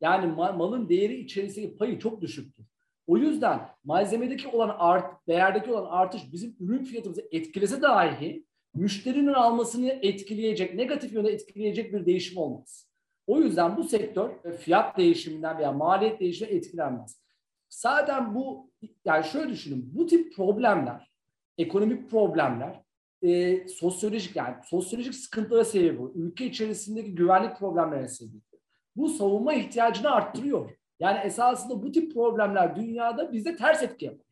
Yani 0.00 0.32
malın 0.36 0.88
değeri 0.88 1.20
içerisindeki 1.20 1.76
payı 1.76 1.98
çok 1.98 2.20
düşüktür. 2.20 2.64
O 3.06 3.16
yüzden 3.16 3.68
malzemedeki 3.84 4.48
olan 4.48 4.76
art, 4.78 5.28
değerdeki 5.28 5.72
olan 5.72 5.90
artış 5.90 6.32
bizim 6.32 6.56
ürün 6.60 6.84
fiyatımızı 6.84 7.28
etkilese 7.32 7.82
dahi 7.82 8.46
müşterinin 8.74 9.32
almasını 9.32 9.88
etkileyecek, 10.02 10.74
negatif 10.74 11.12
yönde 11.12 11.32
etkileyecek 11.32 11.92
bir 11.92 12.06
değişim 12.06 12.38
olmaz. 12.38 12.88
O 13.26 13.40
yüzden 13.40 13.76
bu 13.76 13.84
sektör 13.84 14.30
e, 14.44 14.52
fiyat 14.52 14.98
değişiminden 14.98 15.58
veya 15.58 15.72
maliyet 15.72 16.20
değişiminden 16.20 16.56
etkilenmez. 16.56 17.23
Zaten 17.68 18.34
bu, 18.34 18.70
yani 19.04 19.24
şöyle 19.24 19.48
düşünün, 19.50 19.90
bu 19.94 20.06
tip 20.06 20.36
problemler, 20.36 21.10
ekonomik 21.58 22.10
problemler, 22.10 22.84
e, 23.22 23.68
sosyolojik 23.68 24.36
yani 24.36 24.54
sosyolojik 24.64 25.14
sıkıntılara 25.14 25.64
sebep 25.64 26.00
oluyor. 26.00 26.14
Ülke 26.14 26.46
içerisindeki 26.46 27.14
güvenlik 27.14 27.58
problemlerine 27.58 28.08
sebep 28.08 28.30
oluyor. 28.34 28.62
Bu 28.96 29.08
savunma 29.08 29.54
ihtiyacını 29.54 30.10
arttırıyor. 30.10 30.70
Yani 31.00 31.18
esasında 31.18 31.82
bu 31.82 31.92
tip 31.92 32.14
problemler 32.14 32.76
dünyada 32.76 33.32
bizde 33.32 33.56
ters 33.56 33.82
etki 33.82 34.04
yapar. 34.04 34.26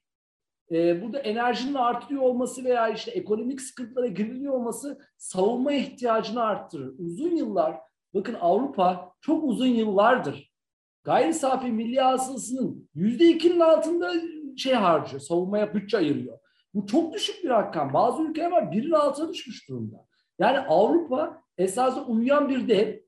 Ee, 0.70 1.02
burada 1.02 1.18
enerjinin 1.18 1.74
artıyor 1.74 2.22
olması 2.22 2.64
veya 2.64 2.88
işte 2.88 3.10
ekonomik 3.10 3.60
sıkıntılara 3.60 4.06
giriliyor 4.06 4.54
olması 4.54 4.98
savunma 5.16 5.72
ihtiyacını 5.72 6.42
arttırır. 6.42 6.94
Uzun 6.98 7.36
yıllar, 7.36 7.80
bakın 8.14 8.36
Avrupa 8.40 9.14
çok 9.20 9.44
uzun 9.44 9.66
yıllardır 9.66 10.51
gayri 11.04 11.34
safi 11.34 11.72
milli 11.72 12.00
hasılasının 12.00 12.88
yüzde 12.94 13.28
ikinin 13.28 13.60
altında 13.60 14.12
şey 14.56 14.74
harcıyor, 14.74 15.20
savunmaya 15.20 15.74
bütçe 15.74 15.96
ayırıyor. 15.96 16.38
Bu 16.74 16.86
çok 16.86 17.14
düşük 17.14 17.44
bir 17.44 17.48
rakam. 17.48 17.92
Bazı 17.92 18.22
ülkeler 18.22 18.50
var 18.50 18.72
birin 18.72 18.90
altına 18.90 19.32
düşmüş 19.32 19.68
durumda. 19.68 20.06
Yani 20.38 20.58
Avrupa 20.58 21.42
esasında 21.58 22.06
uyuyan 22.06 22.48
bir 22.48 22.68
dev 22.68 22.98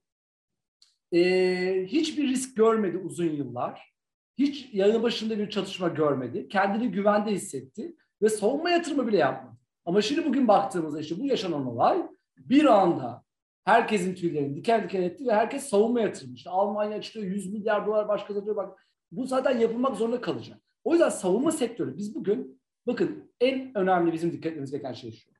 e, 1.12 1.86
hiçbir 1.86 2.28
risk 2.28 2.56
görmedi 2.56 2.98
uzun 2.98 3.30
yıllar. 3.30 3.94
Hiç 4.38 4.68
yanı 4.72 5.02
başında 5.02 5.38
bir 5.38 5.50
çatışma 5.50 5.88
görmedi. 5.88 6.48
Kendini 6.48 6.90
güvende 6.90 7.30
hissetti 7.30 7.96
ve 8.22 8.28
savunma 8.28 8.70
yatırımı 8.70 9.06
bile 9.06 9.16
yapmadı. 9.16 9.56
Ama 9.84 10.02
şimdi 10.02 10.24
bugün 10.24 10.48
baktığımızda 10.48 11.00
işte 11.00 11.18
bu 11.18 11.26
yaşanan 11.26 11.66
olay 11.66 12.02
bir 12.36 12.64
anda 12.64 13.23
herkesin 13.64 14.14
tüylerini 14.14 14.56
diken 14.56 14.84
diken 14.84 15.02
etti 15.02 15.26
ve 15.26 15.34
herkes 15.34 15.68
savunma 15.68 16.00
yatırımı. 16.00 16.34
İşte 16.34 16.50
Almanya 16.50 17.02
çıkıyor 17.02 17.26
100 17.26 17.52
milyar 17.52 17.86
dolar 17.86 18.08
başkaları 18.08 18.44
diyor 18.44 18.56
bak 18.56 18.88
bu 19.12 19.26
zaten 19.26 19.58
yapılmak 19.58 19.96
zorunda 19.96 20.20
kalacak. 20.20 20.60
O 20.84 20.92
yüzden 20.92 21.08
savunma 21.08 21.52
sektörü 21.52 21.96
biz 21.96 22.14
bugün 22.14 22.60
bakın 22.86 23.32
en 23.40 23.78
önemli 23.78 24.12
bizim 24.12 24.32
dikkatimiz 24.32 24.70
gereken 24.70 24.92
şey 24.92 25.12
şu. 25.12 25.30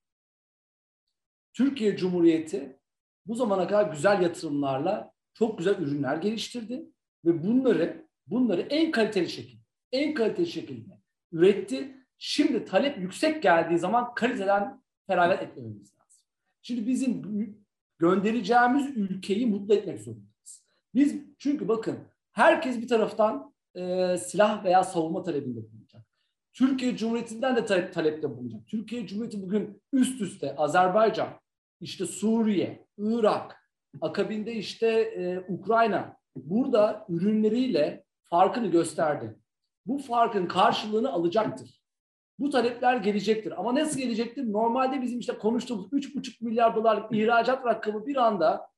Türkiye 1.52 1.96
Cumhuriyeti 1.96 2.78
bu 3.26 3.34
zamana 3.34 3.68
kadar 3.68 3.92
güzel 3.92 4.22
yatırımlarla 4.22 5.12
çok 5.34 5.58
güzel 5.58 5.78
ürünler 5.78 6.16
geliştirdi 6.16 6.84
ve 7.24 7.44
bunları 7.44 8.06
bunları 8.26 8.60
en 8.60 8.90
kaliteli 8.90 9.28
şekilde, 9.28 9.62
en 9.92 10.14
kaliteli 10.14 10.46
şekilde 10.46 11.00
üretti. 11.32 11.96
Şimdi 12.18 12.64
talep 12.64 12.98
yüksek 12.98 13.42
geldiği 13.42 13.78
zaman 13.78 14.14
kaliteden 14.14 14.82
feragat 15.06 15.42
etmemiz 15.42 15.76
lazım. 15.76 16.22
Şimdi 16.62 16.86
bizim 16.86 17.22
göndereceğimiz 18.04 18.96
ülkeyi 18.96 19.46
mutlu 19.46 19.74
etmek 19.74 20.00
zorundayız. 20.00 20.64
Biz 20.94 21.16
çünkü 21.38 21.68
bakın 21.68 21.98
herkes 22.32 22.80
bir 22.80 22.88
taraftan 22.88 23.54
e, 23.74 24.16
silah 24.18 24.64
veya 24.64 24.84
savunma 24.84 25.22
talebinde 25.22 25.72
bulunacak. 25.72 26.02
Türkiye 26.52 26.96
Cumhuriyeti'nden 26.96 27.56
de 27.56 27.64
talep, 27.64 27.94
talepte 27.94 28.30
bulunacak. 28.30 28.66
Türkiye 28.66 29.06
Cumhuriyeti 29.06 29.42
bugün 29.42 29.82
üst 29.92 30.20
üste 30.20 30.56
Azerbaycan, 30.56 31.28
işte 31.80 32.06
Suriye, 32.06 32.86
Irak, 32.98 33.70
Akabinde 34.00 34.52
işte 34.52 34.88
e, 34.88 35.38
Ukrayna 35.52 36.16
burada 36.36 37.06
ürünleriyle 37.08 38.04
farkını 38.24 38.66
gösterdi. 38.66 39.38
Bu 39.86 39.98
farkın 39.98 40.46
karşılığını 40.46 41.12
alacaktır. 41.12 41.83
Bu 42.38 42.50
talepler 42.50 42.96
gelecektir. 42.96 43.60
Ama 43.60 43.74
nasıl 43.74 43.98
gelecektir? 43.98 44.52
Normalde 44.52 45.02
bizim 45.02 45.18
işte 45.18 45.38
konuştuğumuz 45.38 45.86
3,5 45.86 46.44
milyar 46.44 46.76
dolarlık 46.76 47.12
ihracat 47.12 47.66
rakamı 47.66 48.06
bir 48.06 48.16
anda 48.16 48.68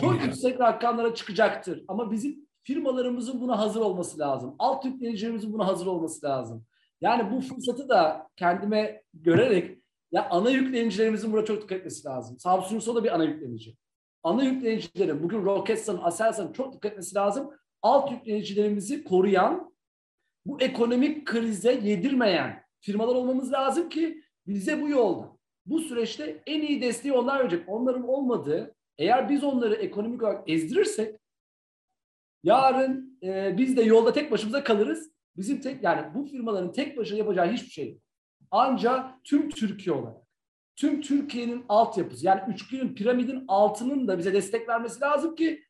çok 0.00 0.24
yüksek 0.24 0.60
rakamlara 0.60 1.14
çıkacaktır. 1.14 1.84
Ama 1.88 2.10
bizim 2.10 2.48
firmalarımızın 2.62 3.40
buna 3.40 3.58
hazır 3.58 3.80
olması 3.80 4.18
lazım. 4.18 4.54
Alt 4.58 4.84
yüklenicilerimizin 4.84 5.52
buna 5.52 5.66
hazır 5.66 5.86
olması 5.86 6.26
lazım. 6.26 6.64
Yani 7.00 7.32
bu 7.32 7.40
fırsatı 7.40 7.88
da 7.88 8.28
kendime 8.36 9.02
görerek 9.14 9.78
ya 10.12 10.28
ana 10.30 10.50
yüklenicilerimizin 10.50 11.32
burada 11.32 11.46
çok 11.46 11.62
dikkat 11.62 11.78
etmesi 11.78 12.08
lazım. 12.08 12.38
Samsung 12.38 12.96
da 12.96 13.04
bir 13.04 13.14
ana 13.14 13.24
yüklenici. 13.24 13.76
Ana 14.22 14.42
yüklenicilerin 14.42 15.22
bugün 15.22 15.44
Roketsan, 15.44 16.00
Aselsan 16.02 16.52
çok 16.52 16.72
dikkat 16.72 16.92
etmesi 16.92 17.14
lazım. 17.14 17.50
Alt 17.82 18.10
yüklenicilerimizi 18.12 19.04
koruyan, 19.04 19.72
bu 20.48 20.60
ekonomik 20.60 21.26
krize 21.26 21.72
yedirmeyen 21.72 22.62
firmalar 22.80 23.14
olmamız 23.14 23.52
lazım 23.52 23.88
ki 23.88 24.22
bize 24.46 24.82
bu 24.82 24.88
yolda 24.88 25.38
Bu 25.66 25.80
süreçte 25.80 26.42
en 26.46 26.62
iyi 26.62 26.82
desteği 26.82 27.12
onlar 27.12 27.40
verecek. 27.40 27.68
Onların 27.68 28.08
olmadığı, 28.08 28.74
eğer 28.98 29.28
biz 29.28 29.44
onları 29.44 29.74
ekonomik 29.74 30.22
olarak 30.22 30.50
ezdirirsek 30.50 31.20
yarın 32.44 33.18
e, 33.22 33.58
biz 33.58 33.76
de 33.76 33.82
yolda 33.82 34.12
tek 34.12 34.30
başımıza 34.30 34.64
kalırız. 34.64 35.10
Bizim 35.36 35.60
tek 35.60 35.82
yani 35.82 36.14
bu 36.14 36.26
firmaların 36.26 36.72
tek 36.72 36.96
başına 36.96 37.18
yapacağı 37.18 37.52
hiçbir 37.52 37.70
şey 37.70 37.88
yok. 37.88 38.00
Ancak 38.50 39.24
tüm 39.24 39.50
Türkiye 39.50 39.96
olarak, 39.96 40.22
tüm 40.76 41.00
Türkiye'nin 41.00 41.64
altyapısı 41.68 42.26
yani 42.26 42.52
üçgenin 42.54 42.94
piramidin 42.94 43.44
altının 43.48 44.08
da 44.08 44.18
bize 44.18 44.32
destek 44.32 44.68
vermesi 44.68 45.00
lazım 45.00 45.34
ki 45.34 45.64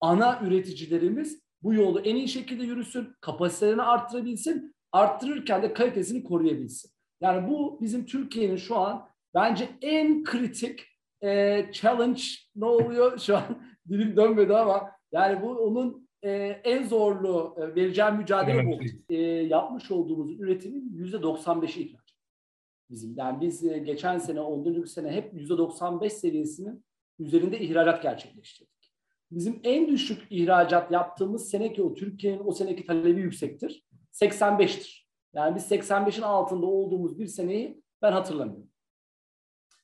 ana 0.00 0.40
üreticilerimiz 0.46 1.43
bu 1.64 1.74
yolu 1.74 2.00
en 2.00 2.16
iyi 2.16 2.28
şekilde 2.28 2.64
yürüsün, 2.64 3.08
kapasitelerini 3.20 3.82
arttırabilsin, 3.82 4.74
arttırırken 4.92 5.62
de 5.62 5.72
kalitesini 5.72 6.24
koruyabilsin. 6.24 6.90
Yani 7.20 7.48
bu 7.48 7.78
bizim 7.82 8.06
Türkiye'nin 8.06 8.56
şu 8.56 8.76
an 8.76 9.08
bence 9.34 9.68
en 9.82 10.24
kritik 10.24 10.80
e, 11.22 11.62
challenge 11.72 12.22
ne 12.56 12.64
oluyor 12.64 13.18
şu 13.26 13.36
an 13.36 13.62
dilim 13.88 14.16
dönmedi 14.16 14.56
ama 14.56 14.90
yani 15.12 15.42
bu 15.42 15.50
onun 15.50 16.08
e, 16.22 16.30
en 16.64 16.84
zorlu 16.84 17.56
e, 17.58 17.74
vereceğim 17.74 18.16
mücadele 18.16 18.66
bu. 18.66 18.78
E, 19.14 19.16
yapmış 19.24 19.90
olduğumuz 19.90 20.40
üretimin 20.40 20.92
yüzde 20.94 21.16
95'i 21.16 21.82
ihraç. 21.82 22.14
Bizim 22.90 23.14
yani 23.16 23.40
biz 23.40 23.64
e, 23.64 23.78
geçen 23.78 24.18
sene 24.18 24.40
10. 24.40 24.84
sene 24.84 25.10
hep 25.10 25.34
yüzde 25.34 25.58
95 25.58 26.12
seviyesinin 26.12 26.84
üzerinde 27.18 27.60
ihracat 27.60 28.02
gerçekleştirdik. 28.02 28.83
Bizim 29.30 29.60
en 29.64 29.88
düşük 29.88 30.22
ihracat 30.30 30.92
yaptığımız 30.92 31.48
sene 31.50 31.72
ki 31.72 31.82
o 31.82 31.94
Türkiye'nin 31.94 32.42
o 32.44 32.52
seneki 32.52 32.86
talebi 32.86 33.20
yüksektir. 33.20 33.84
85'tir. 34.12 35.04
Yani 35.34 35.56
biz 35.56 35.72
85'in 35.72 36.22
altında 36.22 36.66
olduğumuz 36.66 37.18
bir 37.18 37.26
seneyi 37.26 37.82
ben 38.02 38.12
hatırlamıyorum. 38.12 38.70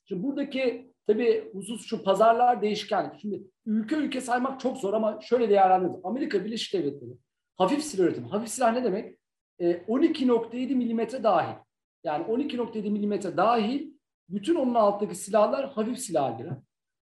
Şimdi 0.04 0.22
buradaki 0.22 0.92
tabii 1.06 1.50
husus 1.52 1.86
şu 1.86 2.02
pazarlar 2.02 2.62
değişken. 2.62 3.18
Şimdi 3.20 3.42
ülke 3.66 3.96
ülke 3.96 4.20
saymak 4.20 4.60
çok 4.60 4.76
zor 4.76 4.94
ama 4.94 5.20
şöyle 5.20 5.50
değerlendiriyoruz. 5.50 6.04
Amerika 6.04 6.44
Birleşik 6.44 6.74
Devletleri 6.74 7.12
hafif 7.56 7.84
silah 7.84 8.04
üretimi. 8.04 8.28
Hafif 8.28 8.48
silah 8.48 8.72
ne 8.72 8.84
demek? 8.84 9.18
12.7 9.60 10.74
milimetre 10.74 11.22
dahil. 11.22 11.56
Yani 12.04 12.24
12.7 12.24 12.90
milimetre 12.90 13.36
dahil 13.36 13.92
bütün 14.28 14.54
onun 14.54 14.74
altındaki 14.74 15.16
silahlar 15.16 15.72
hafif 15.72 15.98
silah 15.98 16.38
girer. 16.38 16.56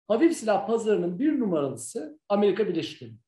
Hafif 0.08 0.38
silah 0.38 0.68
pazarının 0.68 1.20
bir 1.20 1.40
numaralısı 1.40 2.20
Amerika 2.30 2.68
Birleşik 2.68 3.02
Devletleri. 3.02 3.22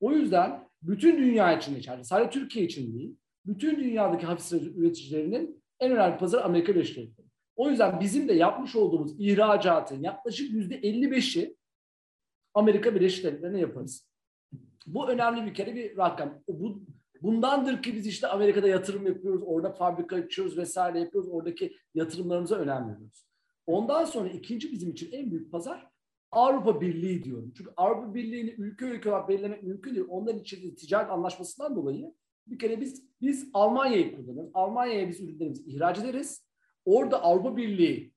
O 0.00 0.12
yüzden 0.12 0.68
bütün 0.82 1.18
dünya 1.18 1.58
için 1.58 1.74
geçerli. 1.74 2.04
Sadece 2.04 2.30
Türkiye 2.30 2.64
için 2.64 2.94
değil. 2.94 3.16
Bütün 3.46 3.76
dünyadaki 3.76 4.26
hafif 4.26 4.46
silah 4.46 4.76
üreticilerinin 4.76 5.62
en 5.80 5.92
önemli 5.92 6.18
pazarı 6.18 6.44
Amerika 6.44 6.74
Birleşik 6.74 6.96
Devletleri. 6.96 7.26
O 7.56 7.70
yüzden 7.70 8.00
bizim 8.00 8.28
de 8.28 8.32
yapmış 8.32 8.76
olduğumuz 8.76 9.20
ihracatın 9.20 10.02
yaklaşık 10.02 10.50
yüzde 10.50 10.80
55'i 10.80 11.56
Amerika 12.54 12.94
Birleşik 12.94 13.24
Devletleri'ne 13.24 13.60
yaparız. 13.60 14.08
Bu 14.86 15.08
önemli 15.08 15.46
bir 15.46 15.54
kere 15.54 15.74
bir 15.74 15.96
rakam. 15.96 16.42
Bu, 16.48 16.82
bundandır 17.22 17.82
ki 17.82 17.94
biz 17.94 18.06
işte 18.06 18.26
Amerika'da 18.26 18.68
yatırım 18.68 19.06
yapıyoruz, 19.06 19.42
orada 19.46 19.72
fabrika 19.72 20.16
açıyoruz 20.16 20.58
vesaire 20.58 21.00
yapıyoruz. 21.00 21.30
Oradaki 21.32 21.76
yatırımlarımıza 21.94 22.56
önem 22.56 22.88
veriyoruz. 22.88 23.26
Ondan 23.66 24.04
sonra 24.04 24.28
ikinci 24.28 24.72
bizim 24.72 24.90
için 24.90 25.12
en 25.12 25.30
büyük 25.30 25.52
pazar 25.52 25.90
Avrupa 26.32 26.80
Birliği 26.80 27.24
diyorum. 27.24 27.52
Çünkü 27.56 27.70
Avrupa 27.76 28.14
Birliği'ni 28.14 28.50
ülke 28.50 28.84
ülke 28.84 29.10
olarak 29.10 29.28
belirlemek 29.28 29.62
mümkün 29.62 29.94
değil. 29.94 30.06
Onların 30.08 30.40
içinde 30.40 30.74
ticaret 30.74 31.10
anlaşmasından 31.10 31.76
dolayı 31.76 32.14
bir 32.46 32.58
kere 32.58 32.80
biz 32.80 33.06
biz 33.20 33.50
Almanya'yı 33.54 34.16
kullanırız. 34.16 34.50
Almanya'ya 34.54 35.08
biz 35.08 35.20
ürünlerimizi 35.20 35.62
ihraç 35.70 35.98
ederiz. 35.98 36.46
Orada 36.84 37.22
Avrupa 37.22 37.56
Birliği 37.56 38.12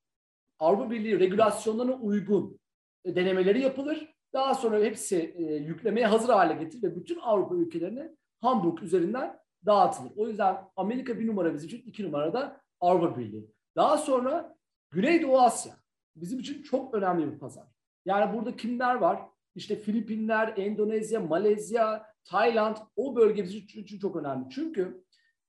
Avrupa 0.59 0.91
Birliği 0.91 1.19
regülasyonlarına 1.19 1.93
uygun 1.93 2.59
e, 3.05 3.15
denemeleri 3.15 3.61
yapılır. 3.61 4.15
Daha 4.33 4.55
sonra 4.55 4.79
hepsi 4.79 5.35
e, 5.37 5.43
yüklemeye 5.55 6.07
hazır 6.07 6.29
hale 6.29 6.63
getirir 6.63 6.83
ve 6.83 6.95
bütün 6.95 7.19
Avrupa 7.19 7.55
ülkelerine 7.55 8.15
Hamburg 8.41 8.83
üzerinden 8.83 9.39
dağıtılır. 9.65 10.11
O 10.15 10.27
yüzden 10.27 10.57
Amerika 10.75 11.19
bir 11.19 11.27
numara 11.27 11.53
bizim 11.53 11.67
için, 11.67 11.83
iki 11.85 12.03
numarada 12.03 12.61
Avrupa 12.79 13.19
Birliği. 13.19 13.49
Daha 13.75 13.97
sonra 13.97 14.55
Güneydoğu 14.91 15.39
Asya 15.39 15.73
bizim 16.15 16.39
için 16.39 16.63
çok 16.63 16.93
önemli 16.93 17.31
bir 17.31 17.39
pazar. 17.39 17.67
Yani 18.09 18.33
burada 18.33 18.55
kimler 18.55 18.95
var? 18.95 19.21
İşte 19.55 19.75
Filipinler, 19.75 20.53
Endonezya, 20.57 21.19
Malezya, 21.19 22.05
Tayland 22.23 22.77
o 22.95 23.15
bölge 23.15 23.43
bizim 23.43 23.59
için 23.59 23.99
çok 23.99 24.15
önemli. 24.15 24.49
Çünkü 24.49 25.03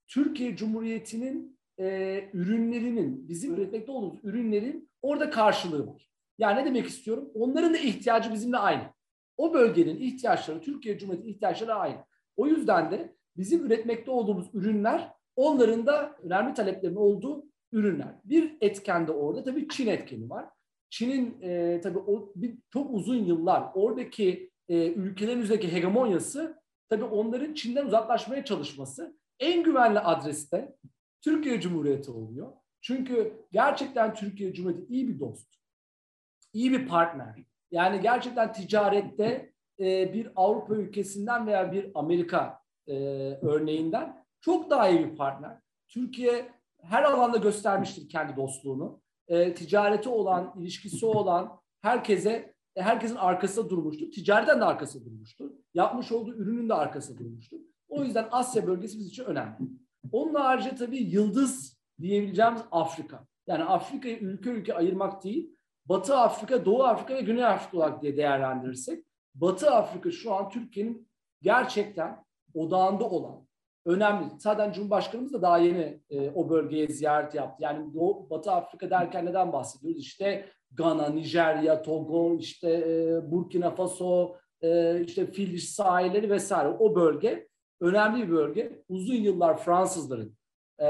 Türkiye 0.06 0.56
Cumhuriyeti'nin 0.56 1.58
e, 1.78 2.24
ürünlerinin, 2.32 3.28
bizim 3.28 3.54
üretmekte 3.54 3.92
olduğumuz 3.92 4.24
ürünlerin 4.24 4.90
orada 5.02 5.30
karşılığı 5.30 5.86
var. 5.86 6.10
Yani 6.38 6.60
ne 6.60 6.64
demek 6.64 6.86
istiyorum? 6.86 7.30
Onların 7.34 7.74
da 7.74 7.78
ihtiyacı 7.78 8.32
bizimle 8.32 8.56
aynı. 8.56 8.82
O 9.36 9.54
bölgenin 9.54 10.00
ihtiyaçları, 10.00 10.60
Türkiye 10.60 10.98
Cumhuriyeti 10.98 11.30
ihtiyaçları 11.30 11.74
aynı. 11.74 12.04
O 12.36 12.46
yüzden 12.46 12.90
de 12.90 13.16
bizim 13.36 13.66
üretmekte 13.66 14.10
olduğumuz 14.10 14.54
ürünler 14.54 15.12
onların 15.36 15.86
da 15.86 16.16
önemli 16.22 16.54
taleplerinin 16.54 16.96
olduğu 16.96 17.44
ürünler. 17.72 18.14
Bir 18.24 18.56
etken 18.60 19.06
de 19.06 19.12
orada 19.12 19.44
tabii 19.44 19.68
Çin 19.68 19.86
etkeni 19.86 20.30
var. 20.30 20.48
Çin'in 20.90 21.42
e, 21.42 21.80
tabii 21.80 21.98
o 21.98 22.32
bir, 22.36 22.58
çok 22.70 22.94
uzun 22.94 23.24
yıllar 23.24 23.64
oradaki 23.74 24.50
e, 24.68 24.92
ülkelerin 24.92 25.40
üzerindeki 25.40 25.72
hegemonyası 25.72 26.62
tabii 26.88 27.04
onların 27.04 27.54
Çin'den 27.54 27.86
uzaklaşmaya 27.86 28.44
çalışması 28.44 29.16
en 29.38 29.62
güvenli 29.62 29.98
adreste 29.98 30.76
Türkiye 31.20 31.60
Cumhuriyeti 31.60 32.10
oluyor. 32.10 32.52
Çünkü 32.80 33.32
gerçekten 33.52 34.14
Türkiye 34.14 34.54
Cumhuriyeti 34.54 34.92
iyi 34.92 35.08
bir 35.08 35.20
dost, 35.20 35.54
iyi 36.52 36.72
bir 36.72 36.88
partner. 36.88 37.44
Yani 37.70 38.00
gerçekten 38.00 38.52
ticarette 38.52 39.52
e, 39.80 40.12
bir 40.12 40.30
Avrupa 40.36 40.74
ülkesinden 40.74 41.46
veya 41.46 41.72
bir 41.72 41.90
Amerika 41.94 42.60
e, 42.86 42.94
örneğinden 43.42 44.24
çok 44.40 44.70
daha 44.70 44.88
iyi 44.88 45.10
bir 45.10 45.16
partner. 45.16 45.58
Türkiye 45.88 46.52
her 46.82 47.02
alanda 47.02 47.36
göstermiştir 47.36 48.08
kendi 48.08 48.36
dostluğunu 48.36 49.00
e, 49.30 49.54
ticareti 49.54 50.08
olan, 50.08 50.54
ilişkisi 50.58 51.06
olan 51.06 51.60
herkese 51.80 52.54
herkesin 52.76 53.16
arkasında 53.16 53.70
durmuştur. 53.70 54.10
Ticaretten 54.10 54.60
de 54.60 54.64
arkasında 54.64 55.04
durmuştur. 55.04 55.50
Yapmış 55.74 56.12
olduğu 56.12 56.34
ürünün 56.34 56.68
de 56.68 56.74
arkasında 56.74 57.18
durmuştur. 57.18 57.58
O 57.88 58.04
yüzden 58.04 58.28
Asya 58.30 58.66
bölgesi 58.66 58.98
bizim 58.98 59.10
için 59.10 59.24
önemli. 59.24 59.56
Onun 60.12 60.34
harici 60.34 60.74
tabii 60.76 60.98
yıldız 60.98 61.80
diyebileceğimiz 62.00 62.62
Afrika. 62.70 63.26
Yani 63.46 63.64
Afrika'yı 63.64 64.18
ülke 64.18 64.50
ülke 64.50 64.74
ayırmak 64.74 65.24
değil, 65.24 65.56
Batı 65.86 66.16
Afrika, 66.16 66.64
Doğu 66.64 66.82
Afrika 66.82 67.14
ve 67.14 67.20
Güney 67.20 67.44
Afrika 67.44 67.76
olarak 67.76 68.02
diye 68.02 68.16
değerlendirirsek, 68.16 69.04
Batı 69.34 69.70
Afrika 69.70 70.10
şu 70.10 70.34
an 70.34 70.50
Türkiye'nin 70.50 71.08
gerçekten 71.42 72.24
odağında 72.54 73.04
olan, 73.04 73.46
önemli. 73.86 74.24
Zaten 74.38 74.72
Cumhurbaşkanımız 74.72 75.32
da 75.32 75.42
daha 75.42 75.58
yeni 75.58 76.00
e, 76.10 76.30
o 76.30 76.50
bölgeye 76.50 76.88
ziyaret 76.88 77.34
yaptı. 77.34 77.62
Yani 77.62 77.94
Doğu, 77.94 78.30
Batı 78.30 78.52
Afrika 78.52 78.90
derken 78.90 79.26
neden 79.26 79.52
bahsediyoruz? 79.52 80.00
İşte 80.00 80.46
Gana, 80.72 81.08
Nijerya, 81.08 81.82
Togo, 81.82 82.36
işte 82.36 82.70
e, 82.70 83.30
Burkina 83.30 83.70
Faso, 83.70 84.36
e, 84.62 85.00
işte 85.04 85.26
Fil 85.26 85.58
sahilleri 85.58 86.30
vesaire. 86.30 86.68
O 86.68 86.94
bölge 86.94 87.48
önemli 87.80 88.28
bir 88.28 88.32
bölge. 88.32 88.82
Uzun 88.88 89.14
yıllar 89.14 89.58
Fransızların 89.58 90.36
e, 90.78 90.86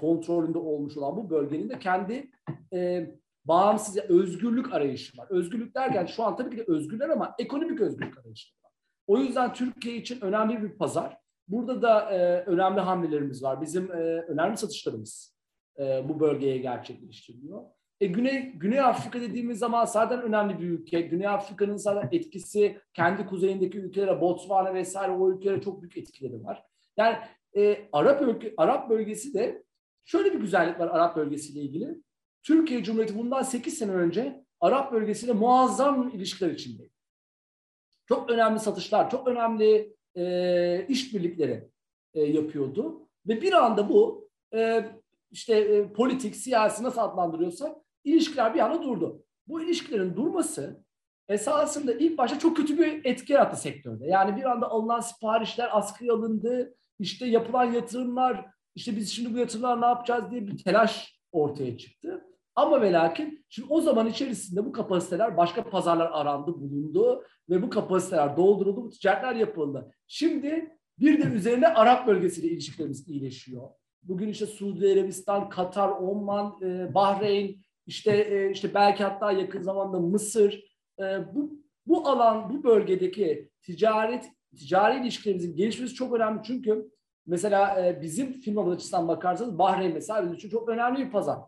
kontrolünde 0.00 0.58
olmuş 0.58 0.96
olan 0.96 1.16
bu 1.16 1.30
bölgenin 1.30 1.70
de 1.70 1.78
kendi 1.78 2.30
e, 2.72 3.10
bağımsız, 3.44 3.96
özgürlük 3.96 4.72
arayışı 4.72 5.18
var. 5.18 5.26
Özgürlük 5.30 5.74
derken 5.74 6.06
şu 6.06 6.24
an 6.24 6.36
tabii 6.36 6.50
ki 6.50 6.56
de 6.56 6.64
özgürler 6.72 7.08
ama 7.08 7.34
ekonomik 7.38 7.80
özgürlük 7.80 8.18
arayışı 8.18 8.54
var. 8.64 8.72
O 9.06 9.18
yüzden 9.18 9.52
Türkiye 9.52 9.96
için 9.96 10.20
önemli 10.20 10.62
bir 10.62 10.78
pazar. 10.78 11.23
Burada 11.48 11.82
da 11.82 12.10
e, 12.10 12.44
önemli 12.44 12.80
hamlelerimiz 12.80 13.42
var. 13.42 13.60
Bizim 13.60 13.92
e, 13.92 13.94
önemli 14.28 14.56
satışlarımız 14.56 15.36
e, 15.78 16.08
bu 16.08 16.20
bölgeye 16.20 16.58
gerçekleştiriliyor. 16.58 17.64
E, 18.00 18.06
Güney, 18.06 18.52
Güney 18.52 18.80
Afrika 18.80 19.20
dediğimiz 19.20 19.58
zaman 19.58 19.84
zaten 19.84 20.22
önemli 20.22 20.58
bir 20.58 20.70
ülke. 20.70 21.00
Güney 21.00 21.28
Afrika'nın 21.28 21.76
zaten 21.76 22.08
etkisi 22.12 22.80
kendi 22.94 23.26
kuzeyindeki 23.26 23.78
ülkelere, 23.78 24.20
Botswana 24.20 24.74
vesaire 24.74 25.12
o 25.12 25.30
ülkelere 25.30 25.60
çok 25.60 25.82
büyük 25.82 25.96
etkileri 25.96 26.44
var. 26.44 26.64
Yani 26.96 27.16
e, 27.56 27.88
Arap 27.92 28.22
ülke, 28.22 28.54
Arap 28.56 28.90
bölgesi 28.90 29.34
de 29.34 29.64
şöyle 30.04 30.32
bir 30.32 30.40
güzellik 30.40 30.80
var 30.80 30.88
Arap 30.88 31.16
bölgesiyle 31.16 31.60
ilgili. 31.60 31.98
Türkiye 32.42 32.84
Cumhuriyeti 32.84 33.18
bundan 33.18 33.42
8 33.42 33.78
sene 33.78 33.92
önce 33.92 34.44
Arap 34.60 34.92
bölgesiyle 34.92 35.32
muazzam 35.32 36.08
ilişkiler 36.08 36.50
içindeydi. 36.50 36.90
Çok 38.06 38.30
önemli 38.30 38.60
satışlar, 38.60 39.10
çok 39.10 39.28
önemli 39.28 39.96
e, 40.16 40.86
işbirlikleri 40.88 41.68
e, 42.14 42.20
yapıyordu. 42.22 43.08
Ve 43.26 43.42
bir 43.42 43.52
anda 43.52 43.88
bu 43.88 44.28
e, 44.54 44.84
işte 45.30 45.56
e, 45.56 45.92
politik, 45.92 46.36
siyasi 46.36 46.82
nasıl 46.82 47.00
adlandırıyorsak 47.00 47.76
ilişkiler 48.04 48.54
bir 48.54 48.60
anda 48.60 48.82
durdu. 48.82 49.24
Bu 49.46 49.62
ilişkilerin 49.62 50.16
durması 50.16 50.84
esasında 51.28 51.92
ilk 51.92 52.18
başta 52.18 52.38
çok 52.38 52.56
kötü 52.56 52.78
bir 52.78 53.04
etki 53.04 53.32
yarattı 53.32 53.60
sektörde. 53.60 54.06
Yani 54.06 54.36
bir 54.36 54.50
anda 54.50 54.70
alınan 54.70 55.00
siparişler 55.00 55.78
askıya 55.78 56.14
alındı, 56.14 56.74
işte 56.98 57.26
yapılan 57.26 57.72
yatırımlar, 57.72 58.46
işte 58.74 58.96
biz 58.96 59.12
şimdi 59.12 59.34
bu 59.34 59.38
yatırımlar 59.38 59.80
ne 59.80 59.86
yapacağız 59.86 60.30
diye 60.30 60.46
bir 60.46 60.64
telaş 60.64 61.20
ortaya 61.32 61.78
çıktı. 61.78 62.24
Ama 62.56 62.82
ve 62.82 62.92
lakin 62.92 63.44
şimdi 63.48 63.68
o 63.70 63.80
zaman 63.80 64.06
içerisinde 64.06 64.64
bu 64.64 64.72
kapasiteler 64.72 65.36
başka 65.36 65.64
pazarlar 65.64 66.10
arandı, 66.12 66.54
bulundu 66.60 67.24
ve 67.50 67.62
bu 67.62 67.70
kapasiteler 67.70 68.36
dolduruldu, 68.36 68.84
bu 68.84 68.90
ticaretler 68.90 69.34
yapıldı. 69.34 69.94
Şimdi 70.06 70.76
bir 70.98 71.22
de 71.22 71.28
üzerine 71.28 71.68
Arap 71.68 72.06
bölgesiyle 72.06 72.48
ilişkilerimiz 72.48 73.08
iyileşiyor. 73.08 73.68
Bugün 74.02 74.28
işte 74.28 74.46
Suudi 74.46 74.92
Arabistan, 74.92 75.48
Katar, 75.48 75.88
Oman, 75.88 76.58
e, 76.62 76.94
Bahreyn, 76.94 77.56
işte 77.86 78.16
e, 78.16 78.50
işte 78.50 78.74
belki 78.74 79.04
hatta 79.04 79.32
yakın 79.32 79.62
zamanda 79.62 79.98
Mısır. 79.98 80.64
E, 81.00 81.34
bu 81.34 81.64
bu 81.86 82.08
alan, 82.08 82.50
bu 82.50 82.64
bölgedeki 82.64 83.50
ticaret 83.62 84.24
ticari 84.56 85.00
ilişkilerimizin 85.00 85.56
gelişmesi 85.56 85.94
çok 85.94 86.14
önemli 86.14 86.40
çünkü 86.42 86.90
mesela 87.26 87.94
bizim 88.02 88.32
firmamız 88.32 88.74
açısından 88.74 89.08
bakarsanız 89.08 89.58
Bahreyn 89.58 89.92
mesela 89.92 90.22
bizim 90.22 90.34
için 90.34 90.48
çok 90.50 90.68
önemli 90.68 90.98
bir 90.98 91.10
pazar. 91.10 91.38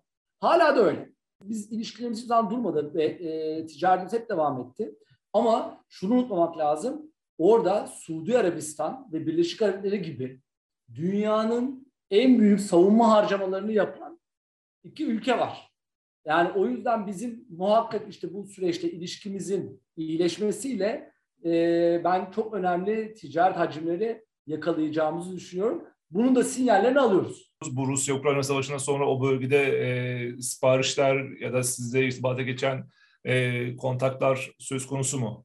Hala 0.40 0.77
da 0.77 0.85
öyle. 0.85 1.11
Biz 1.42 1.72
ilişkilerimiz 1.72 2.18
hiçbir 2.18 2.29
zaman 2.29 2.51
durmadı 2.51 2.94
ve 2.94 3.05
e, 3.05 3.66
ticaretimiz 3.66 4.12
hep 4.12 4.31
devam 4.31 4.61
etti. 4.61 4.94
Ama 5.33 5.85
şunu 5.88 6.14
unutmamak 6.14 6.59
lazım. 6.59 7.12
Orada 7.38 7.87
Suudi 7.87 8.38
Arabistan 8.38 9.09
ve 9.12 9.27
Birleşik 9.27 9.62
Arap 9.62 9.75
Emirlikleri 9.75 10.03
gibi 10.03 10.40
dünyanın 10.94 11.92
en 12.11 12.38
büyük 12.38 12.61
savunma 12.61 13.11
harcamalarını 13.11 13.72
yapan 13.72 14.20
iki 14.85 15.07
ülke 15.07 15.38
var. 15.38 15.72
Yani 16.25 16.51
o 16.53 16.66
yüzden 16.66 17.07
bizim 17.07 17.46
muhakkak 17.49 18.09
işte 18.09 18.35
bu 18.35 18.46
süreçte 18.46 18.90
ilişkimizin 18.90 19.83
iyileşmesiyle 19.96 21.12
e, 21.44 22.01
ben 22.05 22.31
çok 22.31 22.55
önemli 22.55 23.14
ticaret 23.14 23.57
hacimleri 23.57 24.25
yakalayacağımızı 24.46 25.37
düşünüyorum. 25.37 25.85
Bunun 26.11 26.35
da 26.35 26.44
sinyallerini 26.44 27.01
alıyoruz. 27.01 27.45
Bu 27.72 27.86
Rusya-Ukrayna 27.86 28.42
savaşından 28.42 28.78
sonra 28.78 29.08
o 29.08 29.22
bölgede 29.22 29.58
e, 29.58 30.42
siparişler 30.42 31.40
ya 31.40 31.52
da 31.52 31.62
sizle 31.62 32.06
irtibata 32.06 32.42
geçen 32.42 32.84
e, 33.24 33.76
kontaklar 33.76 34.50
söz 34.58 34.86
konusu 34.86 35.18
mu? 35.18 35.44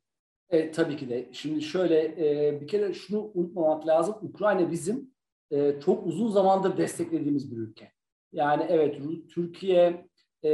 E, 0.50 0.72
tabii 0.72 0.98
ki 0.98 1.10
de. 1.10 1.30
Şimdi 1.32 1.62
şöyle 1.62 2.04
e, 2.04 2.62
bir 2.62 2.68
kere 2.68 2.94
şunu 2.94 3.32
unutmamak 3.34 3.88
lazım. 3.88 4.16
Ukrayna 4.22 4.72
bizim 4.72 5.12
e, 5.52 5.80
çok 5.86 6.08
uzun 6.08 6.28
zamandır 6.28 6.78
desteklediğimiz 6.78 7.52
bir 7.52 7.58
ülke. 7.58 7.92
Yani 8.32 8.66
evet 8.70 9.02
Türkiye 9.30 10.08
e, 10.44 10.52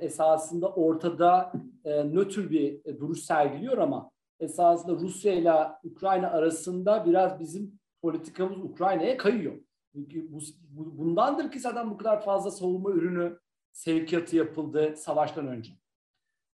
esasında 0.00 0.68
ortada 0.68 1.52
e, 1.84 2.04
nötr 2.04 2.50
bir 2.50 2.84
duruş 2.98 3.18
sergiliyor 3.18 3.78
ama 3.78 4.10
esasında 4.40 4.92
Rusya 4.92 5.32
ile 5.32 5.52
Ukrayna 5.84 6.30
arasında 6.30 7.06
biraz 7.06 7.40
bizim 7.40 7.80
politikamız 8.02 8.58
Ukrayna'ya 8.58 9.16
kayıyor. 9.16 9.54
Bu, 9.94 10.38
bu, 10.70 10.98
bundandır 10.98 11.50
ki 11.50 11.60
zaten 11.60 11.90
bu 11.90 11.96
kadar 11.96 12.24
fazla 12.24 12.50
savunma 12.50 12.90
ürünü 12.90 13.38
sevkiyatı 13.72 14.36
yapıldı 14.36 14.94
savaştan 14.96 15.46
önce. 15.46 15.72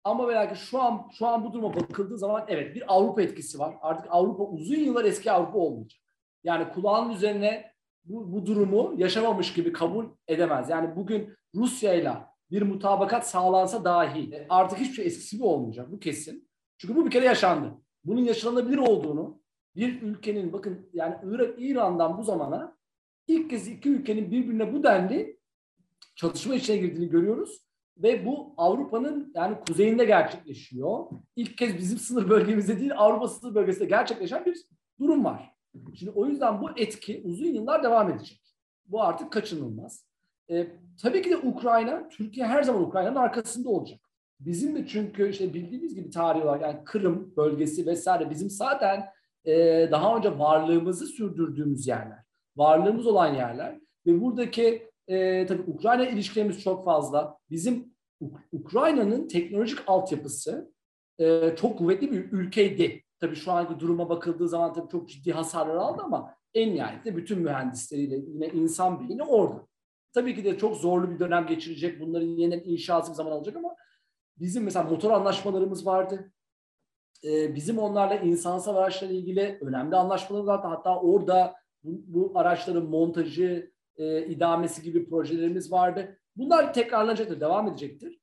Ama 0.03 0.27
belki 0.27 0.59
şu 0.59 0.81
an 0.81 1.09
şu 1.17 1.27
an 1.27 1.45
bu 1.45 1.53
duruma 1.53 1.75
bakıldığı 1.75 2.17
zaman 2.17 2.45
evet 2.47 2.75
bir 2.75 2.93
Avrupa 2.93 3.21
etkisi 3.21 3.59
var. 3.59 3.75
Artık 3.81 4.07
Avrupa 4.09 4.43
uzun 4.43 4.75
yıllar 4.75 5.05
eski 5.05 5.31
Avrupa 5.31 5.57
olmayacak. 5.57 6.01
Yani 6.43 6.71
kulağın 6.73 7.09
üzerine 7.09 7.73
bu, 8.03 8.31
bu 8.31 8.45
durumu 8.45 8.93
yaşamamış 8.97 9.53
gibi 9.53 9.73
kabul 9.73 10.05
edemez. 10.27 10.69
Yani 10.69 10.95
bugün 10.95 11.33
Rusya 11.55 11.93
ile 11.93 12.13
bir 12.51 12.61
mutabakat 12.61 13.29
sağlansa 13.29 13.83
dahi 13.83 14.45
artık 14.49 14.79
hiçbir 14.79 14.93
şey 14.93 15.05
eskisi 15.05 15.35
gibi 15.35 15.45
olmayacak. 15.45 15.91
Bu 15.91 15.99
kesin. 15.99 16.49
Çünkü 16.77 16.95
bu 16.95 17.05
bir 17.05 17.11
kere 17.11 17.25
yaşandı. 17.25 17.73
Bunun 18.03 18.21
yaşanabilir 18.21 18.77
olduğunu 18.77 19.41
bir 19.75 20.01
ülkenin 20.01 20.53
bakın 20.53 20.89
yani 20.93 21.15
Irak, 21.23 21.55
İran'dan 21.57 22.17
bu 22.17 22.23
zamana 22.23 22.77
ilk 23.27 23.49
kez 23.49 23.67
iki 23.67 23.89
ülkenin 23.89 24.31
birbirine 24.31 24.73
bu 24.73 24.83
denli 24.83 25.39
çatışma 26.15 26.55
içine 26.55 26.77
girdiğini 26.77 27.09
görüyoruz. 27.09 27.65
Ve 27.97 28.25
bu 28.25 28.53
Avrupa'nın 28.57 29.31
yani 29.35 29.57
kuzeyinde 29.67 30.05
gerçekleşiyor. 30.05 31.05
İlk 31.35 31.57
kez 31.57 31.77
bizim 31.77 31.97
sınır 31.97 32.29
bölgemizde 32.29 32.79
değil 32.79 32.91
Avrupa 32.97 33.27
sınır 33.27 33.55
bölgesinde 33.55 33.85
gerçekleşen 33.85 34.45
bir 34.45 34.57
durum 34.99 35.25
var. 35.25 35.51
Şimdi 35.93 36.11
o 36.11 36.25
yüzden 36.25 36.61
bu 36.61 36.69
etki 36.77 37.21
uzun 37.25 37.45
yıllar 37.45 37.83
devam 37.83 38.09
edecek. 38.09 38.41
Bu 38.85 39.03
artık 39.03 39.31
kaçınılmaz. 39.31 40.05
E, 40.49 40.67
tabii 41.01 41.21
ki 41.21 41.29
de 41.29 41.37
Ukrayna, 41.37 42.09
Türkiye 42.09 42.47
her 42.47 42.63
zaman 42.63 42.83
Ukrayna'nın 42.83 43.15
arkasında 43.15 43.69
olacak. 43.69 43.99
Bizim 44.39 44.75
de 44.75 44.87
çünkü 44.87 45.29
işte 45.29 45.53
bildiğimiz 45.53 45.95
gibi 45.95 46.09
tarih 46.09 46.41
olarak 46.41 46.61
yani 46.61 46.83
Kırım 46.85 47.33
bölgesi 47.37 47.85
vesaire 47.85 48.29
bizim 48.29 48.49
zaten 48.49 49.05
e, 49.45 49.53
daha 49.91 50.17
önce 50.17 50.39
varlığımızı 50.39 51.07
sürdürdüğümüz 51.07 51.87
yerler. 51.87 52.24
Varlığımız 52.57 53.07
olan 53.07 53.33
yerler 53.33 53.79
ve 54.05 54.21
buradaki 54.21 54.89
e, 55.07 55.45
tabii 55.45 55.71
Ukrayna 55.71 56.07
ilişkilerimiz 56.07 56.63
çok 56.63 56.85
fazla. 56.85 57.37
Bizim 57.49 57.95
Ukrayna'nın 58.51 59.27
teknolojik 59.27 59.79
altyapısı 59.87 60.73
e, 61.19 61.55
çok 61.55 61.77
kuvvetli 61.77 62.11
bir 62.11 62.31
ülkeydi. 62.31 63.03
Tabii 63.19 63.35
şu 63.35 63.51
anki 63.51 63.79
duruma 63.79 64.09
bakıldığı 64.09 64.49
zaman 64.49 64.73
tabii 64.73 64.91
çok 64.91 65.09
ciddi 65.09 65.31
hasarlar 65.31 65.75
aldı 65.75 66.01
ama 66.05 66.35
en 66.53 66.75
nihayetinde 66.75 67.17
bütün 67.17 67.39
mühendisleriyle 67.39 68.15
yine 68.15 68.47
insan 68.47 69.09
beyni 69.09 69.23
orada. 69.23 69.67
Tabii 70.13 70.35
ki 70.35 70.43
de 70.43 70.57
çok 70.57 70.77
zorlu 70.77 71.11
bir 71.11 71.19
dönem 71.19 71.47
geçirecek. 71.47 71.99
Bunların 71.99 72.27
yeniden 72.27 72.63
inşası 72.65 73.11
bir 73.11 73.15
zaman 73.15 73.31
alacak 73.31 73.55
ama 73.55 73.75
bizim 74.37 74.63
mesela 74.63 74.89
motor 74.89 75.11
anlaşmalarımız 75.11 75.85
vardı. 75.85 76.31
Ee, 77.23 77.55
bizim 77.55 77.79
onlarla 77.79 78.15
insansal 78.15 78.75
araçlarla 78.75 79.15
ilgili 79.15 79.57
önemli 79.61 79.95
anlaşmalarımız 79.95 80.47
vardı. 80.47 80.67
Hatta 80.67 80.99
orada 80.99 81.55
bu, 81.85 82.03
bu 82.07 82.39
araçların 82.39 82.85
montajı, 82.85 83.71
e, 83.97 84.25
idamesi 84.25 84.81
gibi 84.81 85.09
projelerimiz 85.09 85.71
vardı. 85.71 86.19
Bunlar 86.35 86.73
tekrarlanacaktır, 86.73 87.39
devam 87.39 87.67
edecektir. 87.67 88.19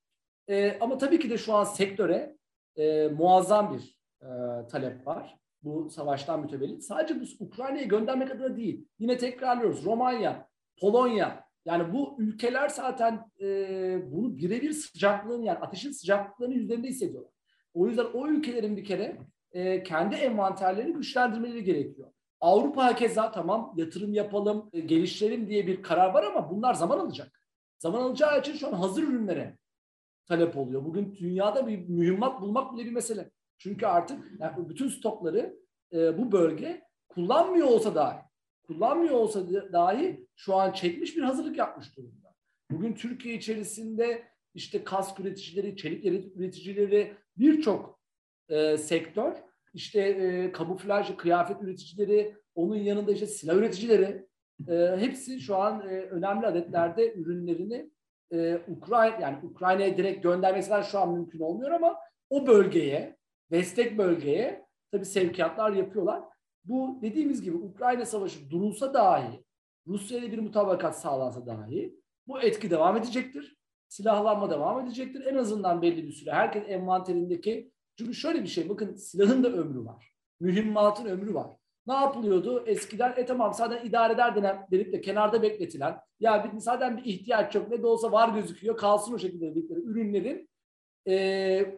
E, 0.47 0.79
ama 0.79 0.97
tabii 0.97 1.19
ki 1.19 1.29
de 1.29 1.37
şu 1.37 1.53
an 1.53 1.63
sektöre 1.63 2.37
e, 2.75 3.07
muazzam 3.07 3.73
bir 3.73 3.99
e, 4.21 4.27
talep 4.67 5.07
var. 5.07 5.37
Bu 5.63 5.89
savaştan 5.89 6.41
mütevellit. 6.41 6.83
Sadece 6.83 7.21
bu 7.21 7.25
Ukrayna'ya 7.39 7.83
göndermek 7.83 8.31
adına 8.31 8.57
değil. 8.57 8.87
Yine 8.99 9.17
tekrarlıyoruz. 9.17 9.85
Romanya, 9.85 10.47
Polonya, 10.81 11.43
yani 11.65 11.93
bu 11.93 12.15
ülkeler 12.19 12.69
zaten 12.69 13.31
e, 13.41 13.47
bunu 14.11 14.37
birebir 14.37 14.71
sıcaklığını 14.71 15.45
yani 15.45 15.59
ateşin 15.59 15.91
sıcaklığını 15.91 16.53
yüzlerinde 16.53 16.87
hissediyorlar. 16.87 17.31
O 17.73 17.87
yüzden 17.87 18.05
o 18.13 18.27
ülkelerin 18.27 18.77
bir 18.77 18.83
kere 18.83 19.17
e, 19.51 19.83
kendi 19.83 20.15
envanterlerini 20.15 20.93
güçlendirmeleri 20.93 21.63
gerekiyor. 21.63 22.12
Avrupa 22.43 22.95
keza 22.95 23.31
tamam 23.31 23.73
yatırım 23.75 24.13
yapalım, 24.13 24.69
e, 24.73 24.79
geliştirelim 24.79 25.49
diye 25.49 25.67
bir 25.67 25.83
karar 25.83 26.13
var 26.13 26.23
ama 26.23 26.51
bunlar 26.51 26.73
zaman 26.73 26.99
alacak. 26.99 27.41
Zaman 27.79 28.01
alacağı 28.01 28.39
için 28.39 28.53
şu 28.53 28.67
an 28.67 28.73
hazır 28.73 29.03
ürünlere 29.03 29.57
talep 30.27 30.57
oluyor. 30.57 30.85
Bugün 30.85 31.15
dünyada 31.19 31.67
bir 31.67 31.77
mühimmat 31.77 32.41
bulmak 32.41 32.73
bile 32.73 32.85
bir 32.85 32.91
mesele. 32.91 33.31
Çünkü 33.57 33.85
artık 33.85 34.31
yani 34.39 34.69
bütün 34.69 34.87
stokları 34.87 35.59
e, 35.93 36.17
bu 36.17 36.31
bölge 36.31 36.81
kullanmıyor 37.09 37.67
olsa 37.67 37.95
dahi, 37.95 38.17
kullanmıyor 38.67 39.13
olsa 39.13 39.49
dahi 39.73 40.27
şu 40.35 40.55
an 40.55 40.71
çekmiş 40.71 41.17
bir 41.17 41.21
hazırlık 41.21 41.57
yapmış 41.57 41.97
durumda. 41.97 42.35
Bugün 42.71 42.93
Türkiye 42.93 43.35
içerisinde 43.35 44.23
işte 44.53 44.83
kask 44.83 45.19
üreticileri, 45.19 45.77
çelik 45.77 46.05
üreticileri 46.35 47.17
birçok 47.37 47.99
e, 48.49 48.77
sektör 48.77 49.33
işte 49.73 50.01
e, 50.01 50.51
kamuflaj, 50.51 51.15
kıyafet 51.15 51.61
üreticileri, 51.61 52.35
onun 52.55 52.75
yanında 52.75 53.11
işte 53.11 53.27
silah 53.27 53.55
üreticileri 53.55 54.27
e, 54.67 54.95
hepsi 54.99 55.39
şu 55.39 55.55
an 55.55 55.89
e, 55.89 56.01
önemli 56.01 56.47
adetlerde 56.47 57.13
ürünlerini 57.13 57.89
e, 58.31 58.59
Ukrayna 58.67 59.19
yani 59.21 59.37
Ukrayna'ya 59.43 59.97
direkt 59.97 60.23
göndermesi 60.23 60.71
şu 60.91 60.99
an 60.99 61.13
mümkün 61.13 61.39
olmuyor 61.39 61.71
ama 61.71 61.95
o 62.29 62.47
bölgeye, 62.47 63.17
destek 63.51 63.97
bölgeye 63.97 64.65
tabii 64.91 65.05
sevkiyatlar 65.05 65.71
yapıyorlar. 65.71 66.23
Bu 66.65 66.99
dediğimiz 67.01 67.41
gibi 67.41 67.57
Ukrayna 67.57 68.05
Savaşı 68.05 68.49
durulsa 68.49 68.93
dahi, 68.93 69.43
Rusya 69.87 70.19
ile 70.19 70.31
bir 70.31 70.39
mutabakat 70.39 70.99
sağlansa 70.99 71.45
dahi 71.45 71.99
bu 72.27 72.41
etki 72.41 72.69
devam 72.69 72.97
edecektir. 72.97 73.57
Silahlanma 73.87 74.49
devam 74.49 74.85
edecektir. 74.85 75.25
En 75.25 75.35
azından 75.35 75.81
belli 75.81 76.03
bir 76.03 76.11
süre. 76.11 76.31
Herkes 76.31 76.63
envanterindeki 76.67 77.71
çünkü 77.97 78.13
şöyle 78.13 78.43
bir 78.43 78.47
şey 78.47 78.69
bakın 78.69 78.95
silahın 78.95 79.43
da 79.43 79.49
ömrü 79.49 79.85
var. 79.85 80.13
Mühimmatın 80.39 81.05
ömrü 81.05 81.33
var. 81.33 81.47
Ne 81.87 81.93
yapılıyordu? 81.93 82.63
Eskiden 82.67 83.13
e 83.17 83.25
tamam 83.25 83.53
zaten 83.53 83.85
idare 83.85 84.13
eder 84.13 84.35
denen, 84.35 84.67
denip 84.71 84.93
de 84.93 85.01
kenarda 85.01 85.41
bekletilen 85.41 85.99
ya 86.19 86.51
bir, 86.53 86.59
zaten 86.59 86.97
bir 86.97 87.05
ihtiyaç 87.05 87.55
yok 87.55 87.69
ne 87.69 87.81
de 87.81 87.87
olsa 87.87 88.11
var 88.11 88.29
gözüküyor 88.29 88.77
kalsın 88.77 89.13
o 89.13 89.19
şekilde 89.19 89.55
dedikleri 89.55 89.79
ürünlerin 89.79 90.49
e, 91.07 91.75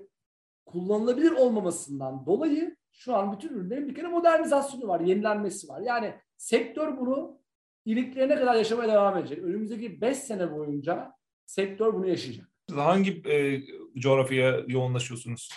kullanılabilir 0.66 1.32
olmamasından 1.32 2.26
dolayı 2.26 2.76
şu 2.94 3.16
an 3.16 3.34
bütün 3.34 3.50
ürünlerin 3.50 3.88
bir 3.88 3.96
kere 3.96 4.08
modernizasyonu 4.08 4.88
var, 4.88 5.00
yenilenmesi 5.00 5.68
var. 5.68 5.82
Yani 5.82 6.14
sektör 6.38 6.98
bunu 6.98 7.40
iliklerine 7.86 8.36
kadar 8.36 8.56
yaşamaya 8.56 8.92
devam 8.92 9.18
edecek. 9.18 9.44
Önümüzdeki 9.44 10.02
5 10.02 10.18
sene 10.18 10.52
boyunca 10.52 11.12
sektör 11.46 11.94
bunu 11.94 12.08
yaşayacak. 12.08 12.50
Hangi 12.76 13.30
e, 13.30 13.62
coğrafyaya 14.00 14.64
yoğunlaşıyorsunuz? 14.68 15.50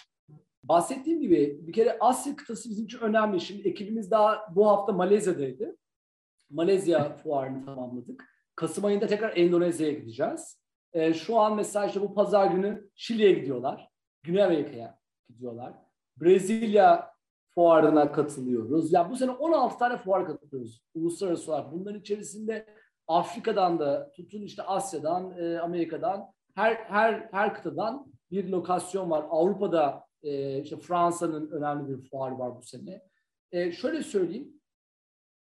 Bahsettiğim 0.68 1.20
gibi 1.20 1.58
bir 1.62 1.72
kere 1.72 1.98
Asya 2.00 2.36
kıtası 2.36 2.70
bizim 2.70 2.84
için 2.84 2.98
önemli. 2.98 3.40
Şimdi 3.40 3.68
ekibimiz 3.68 4.10
daha 4.10 4.46
bu 4.54 4.68
hafta 4.68 4.92
Malezya'daydı. 4.92 5.76
Malezya 6.50 7.16
fuarını 7.16 7.64
tamamladık. 7.64 8.24
Kasım 8.56 8.84
ayında 8.84 9.06
tekrar 9.06 9.36
Endonezya'ya 9.36 9.92
gideceğiz. 9.92 10.60
E, 10.92 11.14
şu 11.14 11.38
an 11.38 11.56
mesela 11.56 11.86
işte 11.86 12.00
bu 12.00 12.14
pazar 12.14 12.46
günü 12.46 12.88
Şili'ye 12.94 13.32
gidiyorlar. 13.32 13.88
Güney 14.22 14.44
Amerika'ya 14.44 14.98
gidiyorlar. 15.28 15.72
Brezilya 16.16 17.10
fuarına 17.54 18.12
katılıyoruz. 18.12 18.92
Ya 18.92 19.00
yani 19.00 19.10
bu 19.10 19.16
sene 19.16 19.30
16 19.30 19.78
tane 19.78 19.96
fuar 19.96 20.26
katılıyoruz 20.26 20.82
uluslararası 20.94 21.52
olarak. 21.52 21.72
Bunların 21.72 22.00
içerisinde 22.00 22.66
Afrika'dan 23.06 23.78
da 23.78 24.12
tutun 24.12 24.42
işte 24.42 24.62
Asya'dan, 24.62 25.38
e, 25.38 25.58
Amerika'dan 25.58 26.32
her 26.54 26.74
her 26.74 27.28
her 27.32 27.54
kıtadan 27.54 28.06
bir 28.30 28.48
lokasyon 28.48 29.10
var. 29.10 29.24
Avrupa'da 29.30 30.07
e, 30.22 30.62
işte 30.62 30.76
Fransa'nın 30.76 31.50
önemli 31.50 31.88
bir 31.88 32.10
fuarı 32.10 32.38
var 32.38 32.56
bu 32.56 32.62
sene. 32.62 33.02
E, 33.52 33.72
şöyle 33.72 34.02
söyleyeyim. 34.02 34.60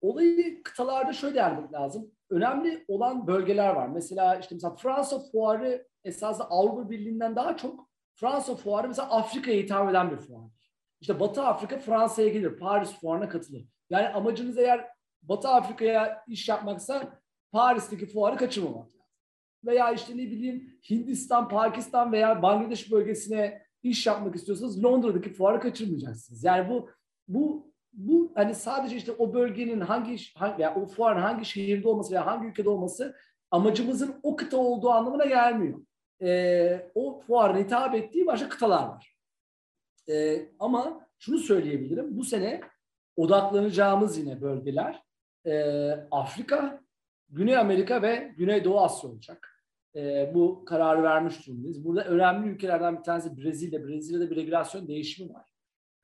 Olayı 0.01 0.63
kıtalarda 0.63 1.13
şöyle 1.13 1.35
değerlendirmek 1.35 1.73
lazım. 1.73 2.11
Önemli 2.31 2.85
olan 2.89 3.27
bölgeler 3.27 3.75
var. 3.75 3.89
Mesela 3.89 4.37
işte 4.37 4.55
mesela 4.55 4.75
Fransa 4.75 5.19
fuarı 5.33 5.89
esasında 6.05 6.51
Avrupa 6.51 6.91
Birliği'nden 6.91 7.37
daha 7.37 7.57
çok 7.57 7.89
Fransa 8.15 8.55
fuarı 8.57 8.89
mesela 8.89 9.11
Afrika'ya 9.11 9.59
hitap 9.59 9.91
eden 9.91 10.11
bir 10.11 10.17
fuar. 10.17 10.51
İşte 11.01 11.21
Batı 11.21 11.43
Afrika 11.43 11.79
Fransa'ya 11.79 12.29
gelir. 12.29 12.59
Paris 12.59 12.93
fuarına 12.93 13.29
katılır. 13.29 13.65
Yani 13.91 14.09
amacınız 14.09 14.59
eğer 14.59 14.89
Batı 15.23 15.49
Afrika'ya 15.49 16.25
iş 16.29 16.49
yapmaksa 16.49 17.21
Paris'teki 17.53 18.07
fuarı 18.07 18.37
kaçırmamak. 18.37 18.89
Veya 19.65 19.93
işte 19.93 20.13
ne 20.13 20.23
bileyim 20.23 20.79
Hindistan, 20.91 21.49
Pakistan 21.49 22.13
veya 22.13 22.43
Bangladeş 22.43 22.93
bölgesine 22.93 23.63
iş 23.83 24.07
yapmak 24.07 24.37
istiyorsanız 24.37 24.85
Londra'daki 24.85 25.33
fuarı 25.33 25.61
kaçırmayacaksınız. 25.61 26.45
Yani 26.45 26.69
bu 26.69 26.91
bu 27.29 27.73
bu 27.93 28.33
hani 28.35 28.55
sadece 28.55 28.97
işte 28.97 29.13
o 29.13 29.35
bölgenin 29.35 29.81
hangi 29.81 30.17
hangi 30.35 30.69
o 30.69 30.87
fuarın 30.87 31.21
hangi 31.21 31.45
şehirde 31.45 31.89
olması 31.89 32.11
veya 32.11 32.27
hangi 32.27 32.49
ülkede 32.49 32.69
olması 32.69 33.17
amacımızın 33.51 34.21
o 34.23 34.37
kıta 34.37 34.57
olduğu 34.57 34.91
anlamına 34.91 35.25
gelmiyor. 35.25 35.81
Ee, 36.23 36.91
o 36.95 37.21
fuarın 37.21 37.65
hitap 37.65 37.95
ettiği 37.95 38.27
başka 38.27 38.49
kıtalar 38.49 38.89
var. 38.89 39.17
Ee, 40.09 40.49
ama 40.59 41.07
şunu 41.19 41.39
söyleyebilirim. 41.39 42.17
Bu 42.17 42.25
sene 42.25 42.61
odaklanacağımız 43.17 44.19
yine 44.19 44.41
bölgeler 44.41 45.03
e, 45.47 45.91
Afrika, 46.11 46.83
Güney 47.29 47.57
Amerika 47.57 48.03
ve 48.03 48.35
Güneydoğu 48.37 48.81
Asya 48.81 49.11
olacak. 49.11 49.52
E, 49.97 50.31
bu 50.35 50.65
kararı 50.65 51.03
vermiş 51.03 51.47
durumdayız. 51.47 51.85
Burada 51.85 52.05
önemli 52.05 52.49
ülkelerden 52.49 52.99
bir 52.99 53.03
tanesi 53.03 53.37
Brezilya. 53.37 53.87
Brezilya'da 53.87 54.31
bir 54.31 54.37
regülasyon 54.37 54.89
değişimi 54.89 55.35
var. 55.35 55.47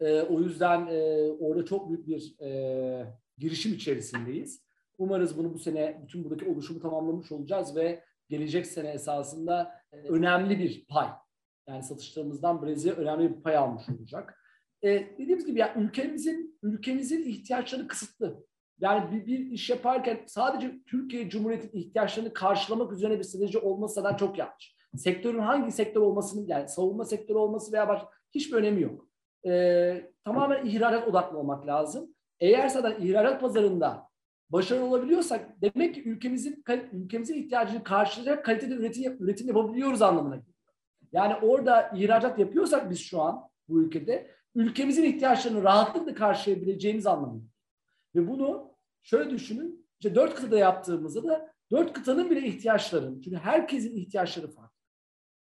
E, 0.00 0.22
o 0.22 0.40
yüzden 0.40 0.86
e, 0.86 1.28
orada 1.40 1.64
çok 1.64 1.88
büyük 1.88 2.06
bir 2.06 2.40
e, 2.40 3.18
girişim 3.38 3.74
içerisindeyiz. 3.74 4.62
Umarız 4.98 5.38
bunu 5.38 5.54
bu 5.54 5.58
sene 5.58 6.00
bütün 6.02 6.24
buradaki 6.24 6.50
oluşumu 6.50 6.80
tamamlamış 6.80 7.32
olacağız 7.32 7.76
ve 7.76 8.04
gelecek 8.28 8.66
sene 8.66 8.90
esasında 8.90 9.72
e, 9.92 9.96
önemli 9.96 10.58
bir 10.58 10.86
pay. 10.86 11.08
Yani 11.68 11.82
satışlarımızdan 11.82 12.62
Brezilya 12.62 12.94
önemli 12.94 13.36
bir 13.36 13.42
pay 13.42 13.56
almış 13.56 13.88
olacak. 13.88 14.42
E, 14.82 14.88
dediğimiz 15.18 15.46
gibi 15.46 15.58
yani 15.58 15.84
ülkemizin 15.84 16.58
ülkemizin 16.62 17.22
ihtiyaçları 17.22 17.88
kısıtlı. 17.88 18.47
Yani 18.80 19.12
bir, 19.12 19.26
bir 19.26 19.38
iş 19.38 19.70
yaparken 19.70 20.20
sadece 20.26 20.72
Türkiye 20.86 21.30
Cumhuriyeti'nin 21.30 21.82
ihtiyaçlarını 21.82 22.32
karşılamak 22.32 22.92
üzerine 22.92 23.18
bir 23.18 23.24
strateji 23.24 23.58
olması 23.58 24.04
da 24.04 24.16
çok 24.16 24.38
yanlış. 24.38 24.76
Sektörün 24.96 25.38
hangi 25.38 25.72
sektör 25.72 26.00
olmasının 26.00 26.46
yani 26.46 26.68
savunma 26.68 27.04
sektörü 27.04 27.38
olması 27.38 27.72
veya 27.72 27.88
başka 27.88 28.08
hiçbir 28.34 28.56
önemi 28.56 28.82
yok. 28.82 29.08
Ee, 29.46 30.10
tamamen 30.24 30.66
ihracat 30.66 31.08
odaklı 31.08 31.38
olmak 31.38 31.66
lazım. 31.66 32.14
Eğer 32.40 32.68
zaten 32.68 32.96
ihracat 33.00 33.40
pazarında 33.40 34.08
başarılı 34.50 34.84
olabiliyorsak 34.84 35.62
demek 35.62 35.94
ki 35.94 36.02
ülkemizin 36.08 36.64
ülkemizin 36.92 37.34
ihtiyacını 37.34 37.84
karşılayacak 37.84 38.44
kalitede 38.44 38.74
üretim, 38.74 39.16
üretim 39.20 39.48
yapabiliyoruz 39.48 40.02
anlamına 40.02 40.36
geliyor. 40.36 40.54
Yani 41.12 41.34
orada 41.42 41.90
ihracat 41.94 42.38
yapıyorsak 42.38 42.90
biz 42.90 43.00
şu 43.00 43.22
an 43.22 43.48
bu 43.68 43.82
ülkede 43.82 44.30
ülkemizin 44.54 45.04
ihtiyaçlarını 45.04 45.62
rahatlıkla 45.62 46.14
karşılayabileceğimiz 46.14 47.06
anlamına 47.06 47.42
ve 48.14 48.28
bunu 48.28 48.74
şöyle 49.02 49.30
düşünün, 49.30 49.88
işte 50.00 50.14
dört 50.14 50.34
kıtada 50.34 50.58
yaptığımızda 50.58 51.24
da 51.24 51.52
dört 51.70 51.92
kıtanın 51.92 52.30
bile 52.30 52.46
ihtiyaçları, 52.46 53.14
çünkü 53.24 53.36
herkesin 53.36 53.96
ihtiyaçları 53.96 54.50
farklı. 54.50 54.78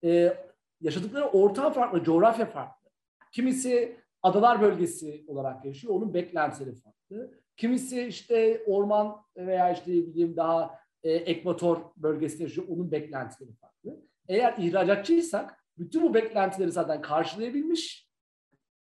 Ee, 0.03 0.37
yaşadıkları 0.81 1.25
ortam 1.25 1.73
farklı, 1.73 2.03
coğrafya 2.03 2.45
farklı. 2.45 2.89
Kimisi 3.31 3.97
adalar 4.23 4.61
bölgesi 4.61 5.25
olarak 5.27 5.65
yaşıyor, 5.65 5.93
onun 5.93 6.13
beklentileri 6.13 6.75
farklı. 6.75 7.31
Kimisi 7.57 8.01
işte 8.01 8.63
orman 8.67 9.17
veya 9.37 9.73
işte 9.73 9.91
bileyim 9.91 10.35
daha 10.35 10.79
e, 11.03 11.11
ekvator 11.11 11.77
bölgesinde 11.97 12.43
yaşıyor, 12.43 12.67
onun 12.69 12.91
beklentileri 12.91 13.53
farklı. 13.53 14.01
Eğer 14.27 14.55
ihracatçıysak 14.57 15.63
bütün 15.77 16.03
bu 16.03 16.13
beklentileri 16.13 16.71
zaten 16.71 17.01
karşılayabilmiş, 17.01 18.09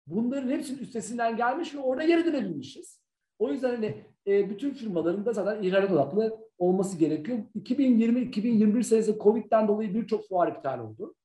bunların 0.08 0.50
hepsinin 0.50 0.80
üstesinden 0.80 1.38
gelmiş 1.38 1.76
ve 1.76 1.80
orada 1.80 2.04
yer 2.04 2.18
edinebilmişiz. 2.18 3.02
O 3.40 3.52
yüzden 3.52 3.70
hani 3.70 4.04
e, 4.28 4.50
bütün 4.50 4.74
firmaların 4.74 5.26
da 5.26 5.34
zaten 5.34 5.64
ihracat 5.64 5.92
odaklı 5.92 6.38
olması 6.58 6.98
gerekiyor. 6.98 7.38
2020-2021 7.56 8.84
senesi 8.84 9.18
Covid'den 9.20 9.68
dolayı 9.68 9.94
birçok 9.94 10.28
fuar 10.28 10.48
iptal 10.48 10.80
oldu. 10.80 11.16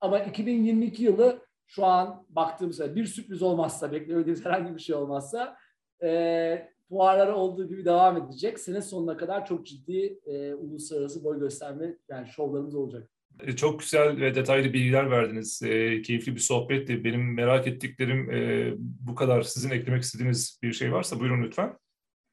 Ama 0.00 0.18
2022 0.18 1.04
yılı 1.04 1.38
şu 1.66 1.84
an 1.84 2.26
baktığımızda 2.28 2.94
bir 2.96 3.06
sürpriz 3.06 3.42
olmazsa, 3.42 3.92
beklediğimiz 3.92 4.44
herhangi 4.44 4.74
bir 4.74 4.80
şey 4.80 4.94
olmazsa 4.94 5.56
e, 6.02 6.68
fuarları 6.88 7.36
olduğu 7.36 7.68
gibi 7.68 7.84
devam 7.84 8.16
edecek. 8.16 8.60
Sene 8.60 8.82
sonuna 8.82 9.16
kadar 9.16 9.46
çok 9.46 9.66
ciddi 9.66 10.20
e, 10.26 10.54
uluslararası 10.54 11.24
boy 11.24 11.38
gösterme 11.38 11.96
yani 12.08 12.28
şovlarımız 12.28 12.74
olacak. 12.74 13.08
E, 13.40 13.56
çok 13.56 13.80
güzel 13.80 14.20
ve 14.20 14.34
detaylı 14.34 14.72
bilgiler 14.72 15.10
verdiniz. 15.10 15.62
E, 15.62 16.02
keyifli 16.02 16.34
bir 16.34 16.40
sohbetti. 16.40 17.04
Benim 17.04 17.34
merak 17.34 17.66
ettiklerim 17.66 18.30
e, 18.30 18.72
bu 18.78 19.14
kadar. 19.14 19.42
Sizin 19.42 19.70
eklemek 19.70 20.02
istediğiniz 20.02 20.58
bir 20.62 20.72
şey 20.72 20.92
varsa 20.92 21.20
buyurun 21.20 21.42
lütfen. 21.42 21.78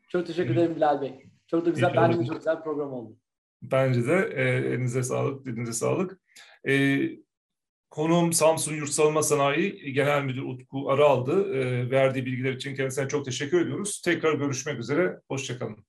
Çok 0.10 0.28
teşekkür 0.28 0.54
ederim 0.54 0.76
Bilal 0.76 1.02
Bey. 1.02 1.14
Çok 1.48 1.66
da 1.66 1.70
güzel, 1.70 1.94
bence 1.96 2.26
çok 2.26 2.38
güzel 2.38 2.64
program 2.64 2.94
oldu. 2.94 3.18
Bence 3.62 4.08
de 4.08 4.30
e, 4.36 4.44
elinize 4.44 5.04
sağlık, 5.04 5.46
dilinize 5.46 5.74
sağlık. 5.74 6.22
E, 6.68 7.00
konuğum 7.90 8.34
Samsun 8.34 8.76
Yurt 8.76 8.90
Savunma 8.90 9.24
Sanayi 9.24 9.94
Genel 9.94 10.24
Müdür 10.24 10.44
Utku 10.44 10.90
Araldı. 10.90 11.56
E, 11.56 11.90
verdiği 11.92 12.26
bilgiler 12.26 12.54
için 12.54 12.76
kendisine 12.76 13.08
çok 13.08 13.26
teşekkür 13.26 13.62
ediyoruz. 13.62 14.02
Tekrar 14.06 14.34
görüşmek 14.34 14.80
üzere, 14.80 15.20
hoşçakalın. 15.28 15.86